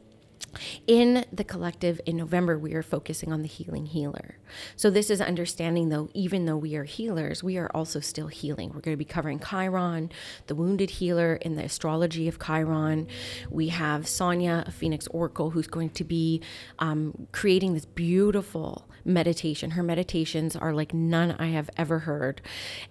In 0.86 1.24
the 1.32 1.44
collective 1.44 2.00
in 2.06 2.16
November, 2.16 2.58
we 2.58 2.74
are 2.74 2.82
focusing 2.82 3.32
on 3.32 3.42
the 3.42 3.48
healing 3.48 3.86
healer. 3.86 4.36
So, 4.76 4.90
this 4.90 5.10
is 5.10 5.20
understanding 5.20 5.88
though, 5.88 6.08
even 6.14 6.46
though 6.46 6.56
we 6.56 6.76
are 6.76 6.84
healers, 6.84 7.42
we 7.42 7.56
are 7.56 7.70
also 7.74 8.00
still 8.00 8.28
healing. 8.28 8.68
We're 8.68 8.80
going 8.80 8.94
to 8.94 8.98
be 8.98 9.04
covering 9.04 9.40
Chiron, 9.40 10.10
the 10.46 10.54
wounded 10.54 10.90
healer 10.90 11.36
in 11.36 11.56
the 11.56 11.64
astrology 11.64 12.28
of 12.28 12.38
Chiron. 12.38 13.08
We 13.50 13.68
have 13.68 14.06
Sonia, 14.06 14.64
a 14.66 14.70
Phoenix 14.70 15.06
Oracle, 15.08 15.50
who's 15.50 15.66
going 15.66 15.90
to 15.90 16.04
be 16.04 16.40
um, 16.78 17.26
creating 17.32 17.74
this 17.74 17.84
beautiful 17.84 18.88
meditation. 19.04 19.72
Her 19.72 19.82
meditations 19.82 20.56
are 20.56 20.72
like 20.72 20.94
none 20.94 21.32
I 21.32 21.48
have 21.48 21.68
ever 21.76 22.00
heard. 22.00 22.40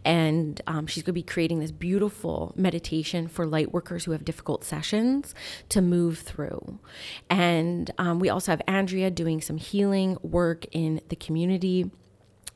And 0.06 0.62
um, 0.68 0.86
she's 0.88 1.04
going 1.04 1.08
to 1.08 1.14
be 1.14 1.24
creating 1.24 1.60
this 1.60 1.72
beautiful 1.72 2.54
meditation 2.56 3.28
for 3.28 3.46
light 3.46 3.74
workers 3.74 4.06
who 4.06 4.12
have 4.12 4.24
difficult 4.24 4.64
sessions 4.64 5.34
to 5.70 5.82
move 5.82 6.20
through. 6.20 6.80
And 7.30 7.43
um, 7.98 8.20
we 8.20 8.30
also 8.30 8.52
have 8.52 8.62
Andrea 8.68 9.10
doing 9.12 9.42
some 9.42 9.58
healing 9.58 10.18
work 10.22 10.66
in 10.72 11.02
the 11.10 11.16
community. 11.16 11.92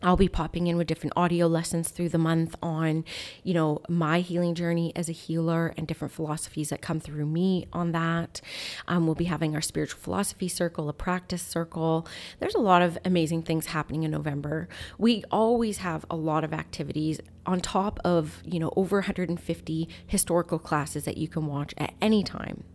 I'll 0.04 0.16
be 0.18 0.28
popping 0.28 0.68
in 0.68 0.78
with 0.78 0.86
different 0.86 1.14
audio 1.16 1.48
lessons 1.48 1.90
through 1.90 2.10
the 2.10 2.20
month 2.20 2.56
on, 2.62 3.04
you 3.44 3.56
know, 3.56 3.82
my 3.90 4.20
healing 4.20 4.54
journey 4.54 4.96
as 4.96 5.10
a 5.10 5.12
healer 5.12 5.74
and 5.76 5.88
different 5.88 6.14
philosophies 6.14 6.70
that 6.70 6.84
come 6.84 7.00
through 7.00 7.26
me 7.26 7.68
on 7.74 7.94
that. 7.94 8.40
Um, 8.88 9.08
we'll 9.08 9.16
be 9.16 9.26
having 9.26 9.56
our 9.56 9.62
spiritual 9.62 10.00
philosophy 10.00 10.48
circle, 10.48 10.88
a 10.88 10.94
practice 10.94 11.42
circle. 11.42 12.08
There's 12.40 12.54
a 12.54 12.60
lot 12.60 12.84
of 12.84 13.00
amazing 13.04 13.42
things 13.42 13.68
happening 13.68 14.04
in 14.04 14.12
November. 14.12 14.70
We 15.00 15.24
always 15.32 15.80
have 15.80 16.06
a 16.12 16.16
lot 16.16 16.44
of 16.44 16.54
activities 16.54 17.20
on 17.48 17.60
top 17.60 18.00
of, 18.06 18.44
you 18.46 18.60
know, 18.60 18.72
over 18.76 18.98
150 18.98 19.90
historical 20.06 20.60
classes 20.60 21.06
that 21.06 21.18
you 21.18 21.28
can 21.28 21.48
watch 21.48 21.74
at 21.80 21.96
any 22.02 22.24
time. 22.24 22.66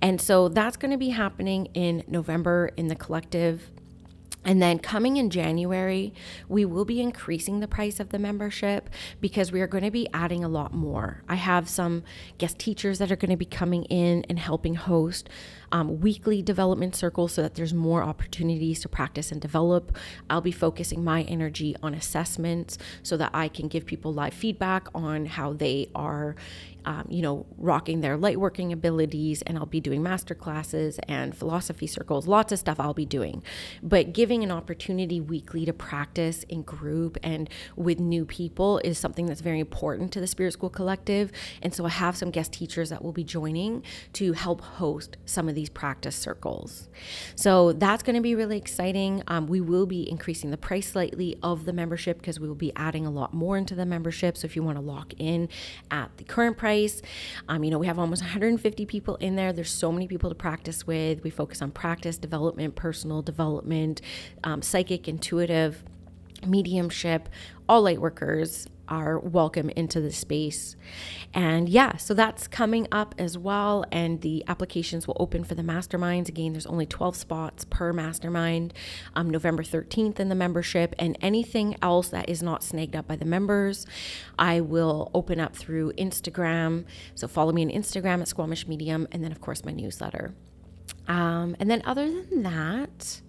And 0.00 0.20
so 0.20 0.48
that's 0.48 0.76
going 0.76 0.92
to 0.92 0.98
be 0.98 1.10
happening 1.10 1.66
in 1.74 2.04
November 2.06 2.70
in 2.76 2.88
the 2.88 2.96
collective. 2.96 3.70
And 4.44 4.60
then 4.60 4.80
coming 4.80 5.18
in 5.18 5.30
January, 5.30 6.12
we 6.48 6.64
will 6.64 6.84
be 6.84 7.00
increasing 7.00 7.60
the 7.60 7.68
price 7.68 8.00
of 8.00 8.08
the 8.08 8.18
membership 8.18 8.90
because 9.20 9.52
we 9.52 9.60
are 9.60 9.68
going 9.68 9.84
to 9.84 9.90
be 9.90 10.08
adding 10.12 10.42
a 10.42 10.48
lot 10.48 10.74
more. 10.74 11.22
I 11.28 11.36
have 11.36 11.68
some 11.68 12.02
guest 12.38 12.58
teachers 12.58 12.98
that 12.98 13.12
are 13.12 13.16
going 13.16 13.30
to 13.30 13.36
be 13.36 13.44
coming 13.44 13.84
in 13.84 14.24
and 14.28 14.40
helping 14.40 14.74
host 14.74 15.28
um, 15.70 16.00
weekly 16.00 16.42
development 16.42 16.96
circles 16.96 17.32
so 17.32 17.42
that 17.42 17.54
there's 17.54 17.72
more 17.72 18.02
opportunities 18.02 18.80
to 18.80 18.88
practice 18.88 19.30
and 19.30 19.40
develop. 19.40 19.96
I'll 20.28 20.40
be 20.40 20.52
focusing 20.52 21.04
my 21.04 21.22
energy 21.22 21.76
on 21.82 21.94
assessments 21.94 22.78
so 23.02 23.16
that 23.16 23.30
I 23.32 23.46
can 23.48 23.68
give 23.68 23.86
people 23.86 24.12
live 24.12 24.34
feedback 24.34 24.88
on 24.92 25.24
how 25.24 25.52
they 25.52 25.88
are, 25.94 26.34
um, 26.84 27.06
you 27.08 27.22
know, 27.22 27.46
rocking 27.56 28.00
their 28.00 28.16
light 28.16 28.38
working 28.38 28.72
abilities. 28.72 29.42
And 29.42 29.58
I'll 29.58 29.66
be 29.66 29.80
doing 29.80 30.02
master 30.02 30.34
classes 30.34 30.98
and 31.08 31.36
philosophy 31.36 31.86
circles, 31.86 32.26
lots 32.26 32.52
of 32.52 32.58
stuff 32.58 32.78
I'll 32.80 32.94
be 32.94 33.06
doing. 33.06 33.42
But 33.82 34.12
giving 34.12 34.42
an 34.42 34.50
opportunity 34.50 35.20
weekly 35.20 35.64
to 35.64 35.72
practice 35.72 36.44
in 36.44 36.62
group 36.62 37.18
and 37.22 37.48
with 37.76 38.00
new 38.00 38.24
people 38.24 38.78
is 38.84 38.98
something 38.98 39.26
that's 39.26 39.40
very 39.40 39.60
important 39.60 40.12
to 40.12 40.20
the 40.20 40.26
Spirit 40.26 40.52
School 40.52 40.70
Collective. 40.70 41.30
And 41.62 41.74
so 41.74 41.84
I 41.84 41.90
have 41.90 42.16
some 42.16 42.30
guest 42.30 42.52
teachers 42.52 42.90
that 42.90 43.02
will 43.02 43.12
be 43.12 43.24
joining 43.24 43.82
to 44.14 44.32
help 44.32 44.60
host 44.60 45.16
some 45.24 45.48
of 45.48 45.54
these 45.54 45.68
practice 45.68 46.16
circles. 46.16 46.88
So 47.34 47.72
that's 47.72 48.02
going 48.02 48.16
to 48.16 48.22
be 48.22 48.34
really 48.34 48.58
exciting. 48.58 49.22
Um, 49.28 49.46
we 49.46 49.60
will 49.60 49.86
be 49.86 50.08
increasing 50.08 50.50
the 50.50 50.56
price 50.56 50.92
slightly 50.92 51.36
of 51.42 51.64
the 51.64 51.72
membership 51.72 52.18
because 52.18 52.40
we 52.40 52.48
will 52.48 52.54
be 52.54 52.72
adding 52.76 53.06
a 53.06 53.10
lot 53.10 53.32
more 53.32 53.56
into 53.56 53.74
the 53.74 53.86
membership. 53.86 54.36
So 54.36 54.46
if 54.46 54.56
you 54.56 54.62
want 54.62 54.78
to 54.78 54.82
lock 54.82 55.14
in 55.18 55.48
at 55.90 56.16
the 56.16 56.24
current 56.24 56.56
price, 56.56 56.71
price. 56.72 57.02
Um, 57.48 57.64
you 57.64 57.70
know, 57.70 57.78
we 57.78 57.86
have 57.86 57.98
almost 57.98 58.22
150 58.22 58.86
people 58.86 59.16
in 59.16 59.36
there. 59.36 59.52
There's 59.52 59.70
so 59.70 59.92
many 59.92 60.06
people 60.08 60.30
to 60.30 60.34
practice 60.34 60.86
with. 60.86 61.22
We 61.22 61.30
focus 61.30 61.60
on 61.60 61.70
practice 61.70 62.16
development, 62.16 62.76
personal 62.76 63.20
development, 63.20 64.00
um, 64.44 64.62
psychic, 64.62 65.06
intuitive, 65.06 65.84
mediumship, 66.46 67.28
all 67.68 67.82
light 67.82 68.00
workers 68.00 68.66
are 68.92 69.18
welcome 69.18 69.70
into 69.70 70.02
the 70.02 70.12
space. 70.12 70.76
And 71.32 71.66
yeah, 71.66 71.96
so 71.96 72.12
that's 72.12 72.46
coming 72.46 72.86
up 72.92 73.14
as 73.16 73.38
well. 73.38 73.86
And 73.90 74.20
the 74.20 74.44
applications 74.46 75.06
will 75.06 75.16
open 75.18 75.44
for 75.44 75.54
the 75.54 75.62
masterminds. 75.62 76.28
Again, 76.28 76.52
there's 76.52 76.66
only 76.66 76.84
12 76.84 77.16
spots 77.16 77.64
per 77.64 77.94
mastermind, 77.94 78.74
um, 79.16 79.30
November 79.30 79.62
13th 79.62 80.20
in 80.20 80.28
the 80.28 80.34
membership. 80.34 80.94
And 80.98 81.16
anything 81.22 81.74
else 81.80 82.08
that 82.08 82.28
is 82.28 82.42
not 82.42 82.62
snagged 82.62 82.94
up 82.94 83.08
by 83.08 83.16
the 83.16 83.24
members, 83.24 83.86
I 84.38 84.60
will 84.60 85.10
open 85.14 85.40
up 85.40 85.56
through 85.56 85.92
Instagram. 85.92 86.84
So 87.14 87.26
follow 87.26 87.52
me 87.52 87.64
on 87.64 87.70
Instagram 87.70 88.20
at 88.20 88.28
Squamish 88.28 88.68
Medium, 88.68 89.08
and 89.10 89.24
then, 89.24 89.32
of 89.32 89.40
course, 89.40 89.64
my 89.64 89.72
newsletter. 89.72 90.34
Um, 91.08 91.56
and 91.58 91.70
then, 91.70 91.80
other 91.86 92.10
than 92.10 92.42
that, 92.42 93.22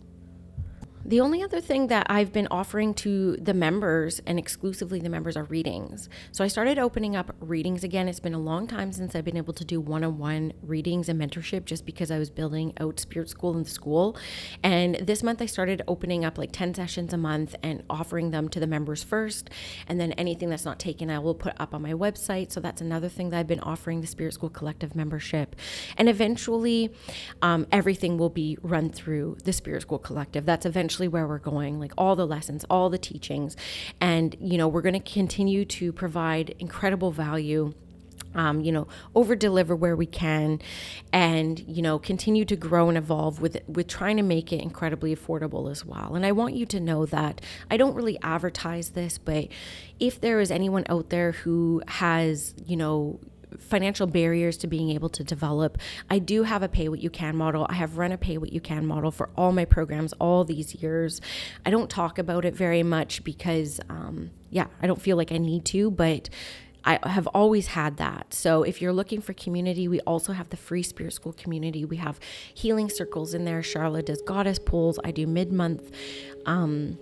the 1.05 1.19
only 1.19 1.43
other 1.43 1.59
thing 1.59 1.87
that 1.87 2.07
I've 2.09 2.31
been 2.31 2.47
offering 2.49 2.93
to 2.95 3.35
the 3.35 3.53
members 3.53 4.21
and 4.25 4.39
exclusively 4.39 4.99
the 4.99 5.09
members 5.09 5.35
are 5.35 5.43
readings. 5.43 6.07
So 6.31 6.43
I 6.43 6.47
started 6.47 6.79
opening 6.79 7.15
up 7.15 7.35
readings 7.41 7.83
again. 7.83 8.07
It's 8.07 8.21
been 8.21 8.33
a 8.33 8.39
long 8.39 8.67
time 8.67 8.93
since 8.93 9.13
I've 9.13 9.25
been 9.25 9.35
able 9.35 9.53
to 9.53 9.65
do 9.65 9.81
one 9.81 10.05
on 10.05 10.17
one 10.17 10.53
readings 10.61 11.09
and 11.09 11.19
mentorship 11.19 11.65
just 11.65 11.85
because 11.85 12.09
I 12.09 12.19
was 12.19 12.29
building 12.29 12.71
out 12.79 13.01
Spirit 13.01 13.29
School 13.29 13.55
in 13.57 13.63
the 13.63 13.69
school. 13.69 14.17
And 14.63 14.95
this 14.95 15.23
month 15.23 15.41
I 15.41 15.45
started 15.45 15.81
opening 15.89 16.23
up 16.23 16.37
like 16.37 16.53
10 16.53 16.73
sessions 16.73 17.11
a 17.11 17.17
month 17.17 17.53
and 17.61 17.83
offering 17.89 18.31
them 18.31 18.47
to 18.49 18.61
the 18.61 18.67
members 18.67 19.03
first. 19.03 19.49
And 19.87 19.99
then 19.99 20.13
anything 20.13 20.49
that's 20.49 20.65
not 20.65 20.79
taken, 20.79 21.09
I 21.09 21.19
will 21.19 21.35
put 21.35 21.53
up 21.59 21.73
on 21.73 21.81
my 21.81 21.93
website. 21.93 22.53
So 22.53 22.61
that's 22.61 22.79
another 22.79 23.09
thing 23.09 23.29
that 23.31 23.39
I've 23.39 23.47
been 23.47 23.59
offering 23.59 23.99
the 23.99 24.07
Spirit 24.07 24.35
School 24.35 24.49
Collective 24.49 24.95
membership. 24.95 25.57
And 25.97 26.07
eventually, 26.07 26.93
um, 27.41 27.67
everything 27.73 28.17
will 28.17 28.29
be 28.29 28.57
run 28.61 28.89
through 28.89 29.37
the 29.43 29.51
Spirit 29.51 29.81
School 29.81 29.99
Collective. 29.99 30.45
That's 30.45 30.65
eventually 30.65 30.92
eventually 30.93 31.08
where 31.08 31.27
we're 31.27 31.39
going, 31.39 31.79
like 31.79 31.93
all 31.97 32.15
the 32.15 32.27
lessons, 32.27 32.65
all 32.69 32.89
the 32.89 32.99
teachings. 32.99 33.58
And, 33.99 34.36
you 34.39 34.58
know, 34.58 34.67
we're 34.67 34.84
going 34.84 35.01
to 35.01 35.13
continue 35.13 35.65
to 35.65 35.91
provide 35.91 36.53
incredible 36.60 37.12
value. 37.12 37.73
Um, 38.36 38.62
you 38.62 38.71
know, 38.71 38.88
over 39.13 39.36
deliver 39.36 39.75
where 39.75 39.95
we 39.95 40.08
can, 40.08 40.60
and 41.12 41.60
you 41.67 41.84
know, 41.84 41.99
continue 41.99 42.45
to 42.45 42.56
grow 42.56 42.89
and 42.89 42.97
evolve 42.97 43.41
with 43.41 43.58
with 43.67 43.88
trying 43.88 44.17
to 44.17 44.23
make 44.23 44.51
it 44.51 44.60
incredibly 44.60 45.15
affordable 45.15 45.69
as 45.69 45.86
well. 45.86 46.15
And 46.15 46.25
I 46.25 46.32
want 46.32 46.56
you 46.56 46.65
to 46.67 46.79
know 46.79 47.06
that 47.08 47.41
I 47.69 47.77
don't 47.77 47.93
really 47.93 48.17
advertise 48.23 48.91
this, 48.91 49.19
but 49.19 49.49
if 49.99 50.19
there 50.19 50.39
is 50.39 50.49
anyone 50.49 50.84
out 50.89 51.10
there 51.10 51.34
who 51.34 51.84
has, 51.88 52.56
you 52.65 52.75
know, 52.75 53.19
financial 53.60 54.08
barriers 54.08 54.58
to 54.58 54.68
being 54.68 54.89
able 54.89 55.10
to 55.10 55.24
develop. 55.24 55.78
I 56.10 56.20
do 56.20 56.43
have 56.43 56.64
a 56.64 56.70
pay 56.70 56.89
what 56.89 56.99
you 56.99 57.10
can 57.10 57.36
model. 57.36 57.66
I 57.70 57.74
have 57.74 57.97
run 57.97 58.12
a 58.12 58.18
pay 58.18 58.38
what 58.38 58.54
you 58.54 58.62
can 58.62 58.86
model 58.86 59.12
for 59.12 59.30
all 59.36 59.51
my 59.51 59.66
programs 59.66 60.14
all 60.14 60.43
these 60.43 60.76
years. 60.76 61.22
I 61.66 61.70
don't 61.70 61.89
talk 61.89 62.18
about 62.18 62.45
it 62.45 62.56
very 62.56 62.84
much 62.84 63.24
because, 63.24 63.80
um, 63.89 64.32
yeah, 64.49 64.68
I 64.82 64.88
don't 64.88 65.01
feel 65.01 65.18
like 65.18 65.32
I 65.32 65.38
need 65.38 65.66
to, 65.66 65.91
but 65.91 66.30
I 66.86 66.99
have 67.08 67.28
always 67.28 67.68
had 67.68 67.97
that. 67.97 68.34
So 68.34 68.64
if 68.64 68.82
you're 68.82 68.93
looking 68.93 69.22
for 69.22 69.34
community, 69.34 69.88
we 69.88 70.01
also 70.01 70.34
have 70.34 70.49
the 70.49 70.58
free 70.58 70.84
spirit 70.84 71.14
school 71.14 71.34
community. 71.34 71.86
We 71.86 71.97
have 71.97 72.20
healing 72.54 72.89
circles 72.89 73.34
in 73.34 73.45
there. 73.45 73.64
Charlotte 73.64 74.08
does 74.08 74.22
goddess 74.22 74.60
pools. 74.60 74.99
I 75.04 75.12
do 75.12 75.26
mid 75.26 75.54
month 75.54 75.91
um, 76.45 76.97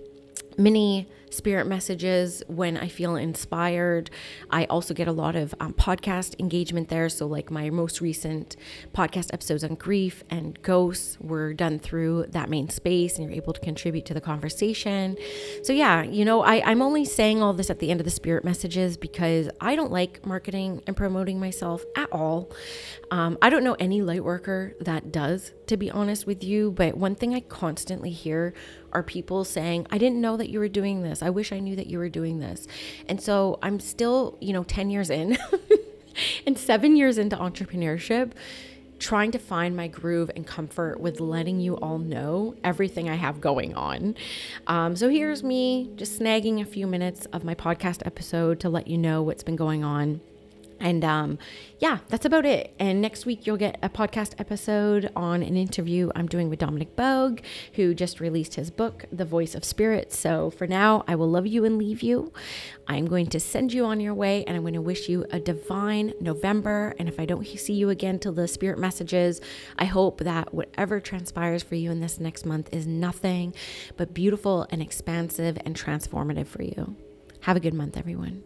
mini 0.58 1.08
spirit 1.32 1.66
messages 1.66 2.42
when 2.46 2.76
I 2.76 2.88
feel 2.88 3.16
inspired. 3.16 4.10
I 4.50 4.64
also 4.66 4.94
get 4.94 5.08
a 5.08 5.12
lot 5.12 5.34
of 5.34 5.54
um, 5.60 5.72
podcast 5.72 6.38
engagement 6.38 6.88
there. 6.88 7.08
So, 7.08 7.26
like 7.26 7.50
my 7.50 7.70
most 7.70 8.00
recent 8.00 8.56
podcast 8.94 9.32
episodes 9.32 9.64
on 9.64 9.74
grief 9.74 10.22
and 10.30 10.60
ghosts 10.62 11.18
were 11.20 11.54
done 11.54 11.78
through 11.78 12.26
that 12.30 12.50
main 12.50 12.68
space, 12.68 13.16
and 13.16 13.24
you're 13.24 13.34
able 13.34 13.52
to 13.52 13.60
contribute 13.60 14.04
to 14.06 14.14
the 14.14 14.20
conversation. 14.20 15.16
So, 15.62 15.72
yeah, 15.72 16.02
you 16.02 16.24
know, 16.24 16.42
I, 16.42 16.62
I'm 16.64 16.82
only 16.82 17.04
saying 17.04 17.42
all 17.42 17.52
this 17.52 17.70
at 17.70 17.78
the 17.78 17.90
end 17.90 18.00
of 18.00 18.04
the 18.04 18.10
spirit 18.10 18.44
messages 18.44 18.96
because 18.96 19.48
I 19.60 19.74
don't 19.74 19.92
like 19.92 20.24
marketing 20.26 20.82
and 20.86 20.96
promoting 20.96 21.40
myself 21.40 21.82
at 21.96 22.10
all. 22.12 22.50
Um, 23.10 23.38
I 23.42 23.50
don't 23.50 23.64
know 23.64 23.76
any 23.78 24.02
light 24.02 24.24
worker 24.24 24.74
that 24.80 25.12
does, 25.12 25.52
to 25.66 25.76
be 25.76 25.90
honest 25.90 26.26
with 26.26 26.44
you. 26.44 26.70
But 26.72 26.96
one 26.96 27.14
thing 27.14 27.34
I 27.34 27.40
constantly 27.40 28.10
hear 28.10 28.54
are 28.92 29.02
people 29.02 29.44
saying, 29.44 29.86
I 29.90 29.98
didn't 29.98 30.20
know 30.20 30.36
that 30.36 30.48
you 30.50 30.58
were 30.58 30.68
doing 30.68 31.02
this. 31.02 31.22
I 31.22 31.30
wish 31.30 31.52
I 31.52 31.58
knew 31.58 31.76
that 31.76 31.86
you 31.86 31.98
were 31.98 32.08
doing 32.08 32.40
this. 32.40 32.66
And 33.08 33.20
so 33.20 33.58
I'm 33.62 33.80
still, 33.80 34.38
you 34.40 34.52
know, 34.52 34.64
10 34.64 34.90
years 34.90 35.10
in 35.10 35.38
and 36.46 36.58
seven 36.58 36.96
years 36.96 37.18
into 37.18 37.36
entrepreneurship 37.36 38.32
trying 39.02 39.32
to 39.32 39.38
find 39.38 39.76
my 39.76 39.88
groove 39.88 40.30
and 40.36 40.46
comfort 40.46 41.00
with 41.00 41.18
letting 41.18 41.58
you 41.58 41.74
all 41.78 41.98
know 41.98 42.54
everything 42.62 43.10
I 43.10 43.16
have 43.16 43.40
going 43.40 43.74
on. 43.74 44.14
Um, 44.68 44.94
so 44.94 45.08
here's 45.08 45.42
me 45.42 45.90
just 45.96 46.20
snagging 46.20 46.60
a 46.60 46.64
few 46.64 46.86
minutes 46.86 47.26
of 47.26 47.42
my 47.42 47.54
podcast 47.54 48.06
episode 48.06 48.60
to 48.60 48.68
let 48.68 48.86
you 48.86 48.96
know 48.96 49.20
what's 49.20 49.42
been 49.42 49.56
going 49.56 49.82
on. 49.82 50.20
And 50.82 51.04
um, 51.04 51.38
yeah, 51.78 51.98
that's 52.08 52.24
about 52.24 52.44
it. 52.44 52.74
And 52.78 53.00
next 53.00 53.24
week, 53.24 53.46
you'll 53.46 53.56
get 53.56 53.78
a 53.82 53.88
podcast 53.88 54.34
episode 54.38 55.12
on 55.14 55.42
an 55.42 55.56
interview 55.56 56.10
I'm 56.16 56.26
doing 56.26 56.50
with 56.50 56.58
Dominic 56.58 56.96
Bogue, 56.96 57.40
who 57.74 57.94
just 57.94 58.18
released 58.18 58.56
his 58.56 58.68
book, 58.68 59.04
The 59.12 59.24
Voice 59.24 59.54
of 59.54 59.64
Spirit. 59.64 60.12
So 60.12 60.50
for 60.50 60.66
now, 60.66 61.04
I 61.06 61.14
will 61.14 61.30
love 61.30 61.46
you 61.46 61.64
and 61.64 61.78
leave 61.78 62.02
you. 62.02 62.32
I'm 62.88 63.06
going 63.06 63.28
to 63.28 63.38
send 63.38 63.72
you 63.72 63.84
on 63.84 64.00
your 64.00 64.12
way, 64.12 64.44
and 64.44 64.56
I'm 64.56 64.64
going 64.64 64.74
to 64.74 64.82
wish 64.82 65.08
you 65.08 65.24
a 65.30 65.38
divine 65.38 66.14
November. 66.20 66.96
And 66.98 67.08
if 67.08 67.20
I 67.20 67.26
don't 67.26 67.46
see 67.46 67.74
you 67.74 67.88
again 67.88 68.18
till 68.18 68.32
the 68.32 68.48
spirit 68.48 68.78
messages, 68.78 69.40
I 69.78 69.84
hope 69.84 70.18
that 70.20 70.52
whatever 70.52 70.98
transpires 70.98 71.62
for 71.62 71.76
you 71.76 71.92
in 71.92 72.00
this 72.00 72.18
next 72.18 72.44
month 72.44 72.68
is 72.72 72.88
nothing 72.88 73.54
but 73.96 74.12
beautiful 74.12 74.66
and 74.70 74.82
expansive 74.82 75.58
and 75.64 75.76
transformative 75.76 76.48
for 76.48 76.64
you. 76.64 76.96
Have 77.42 77.56
a 77.56 77.60
good 77.60 77.74
month, 77.74 77.96
everyone. 77.96 78.44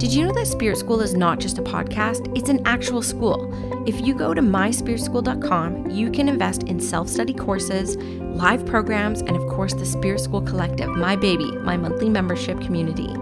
Did 0.00 0.14
you 0.14 0.24
know 0.24 0.32
that 0.32 0.46
Spirit 0.46 0.78
School 0.78 1.02
is 1.02 1.12
not 1.12 1.40
just 1.40 1.58
a 1.58 1.62
podcast? 1.62 2.34
It's 2.34 2.48
an 2.48 2.66
actual 2.66 3.02
school. 3.02 3.52
If 3.86 4.00
you 4.00 4.14
go 4.14 4.32
to 4.32 4.40
myspiritschool.com, 4.40 5.90
you 5.90 6.10
can 6.10 6.26
invest 6.26 6.62
in 6.62 6.80
self 6.80 7.06
study 7.06 7.34
courses, 7.34 7.98
live 7.98 8.64
programs, 8.64 9.20
and 9.20 9.36
of 9.36 9.46
course, 9.48 9.74
the 9.74 9.84
Spirit 9.84 10.20
School 10.20 10.40
Collective, 10.40 10.88
my 10.88 11.16
baby, 11.16 11.52
my 11.58 11.76
monthly 11.76 12.08
membership 12.08 12.62
community. 12.62 13.14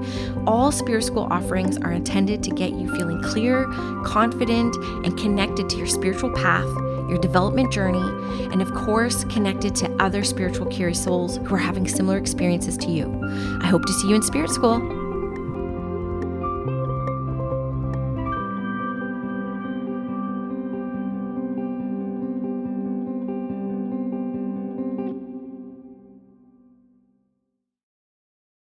All 0.46 0.70
Spirit 0.70 1.02
School 1.02 1.26
offerings 1.32 1.78
are 1.78 1.90
intended 1.90 2.44
to 2.44 2.50
get 2.50 2.70
you 2.70 2.94
feeling 2.94 3.20
clear, 3.24 3.64
confident, 4.04 4.76
and 5.04 5.18
connected 5.18 5.68
to 5.70 5.78
your 5.78 5.88
spiritual 5.88 6.32
path 6.32 6.68
your 7.08 7.18
development 7.18 7.72
journey, 7.72 8.04
and 8.52 8.60
of 8.60 8.72
course, 8.74 9.24
connected 9.24 9.74
to 9.74 9.90
other 9.98 10.22
spiritual 10.22 10.66
curious 10.66 11.02
souls 11.02 11.38
who 11.38 11.54
are 11.54 11.58
having 11.58 11.88
similar 11.88 12.18
experiences 12.18 12.76
to 12.76 12.90
you. 12.90 13.08
I 13.62 13.66
hope 13.66 13.86
to 13.86 13.92
see 13.94 14.10
you 14.10 14.14
in 14.14 14.22
Spirit 14.22 14.50
School. 14.50 14.97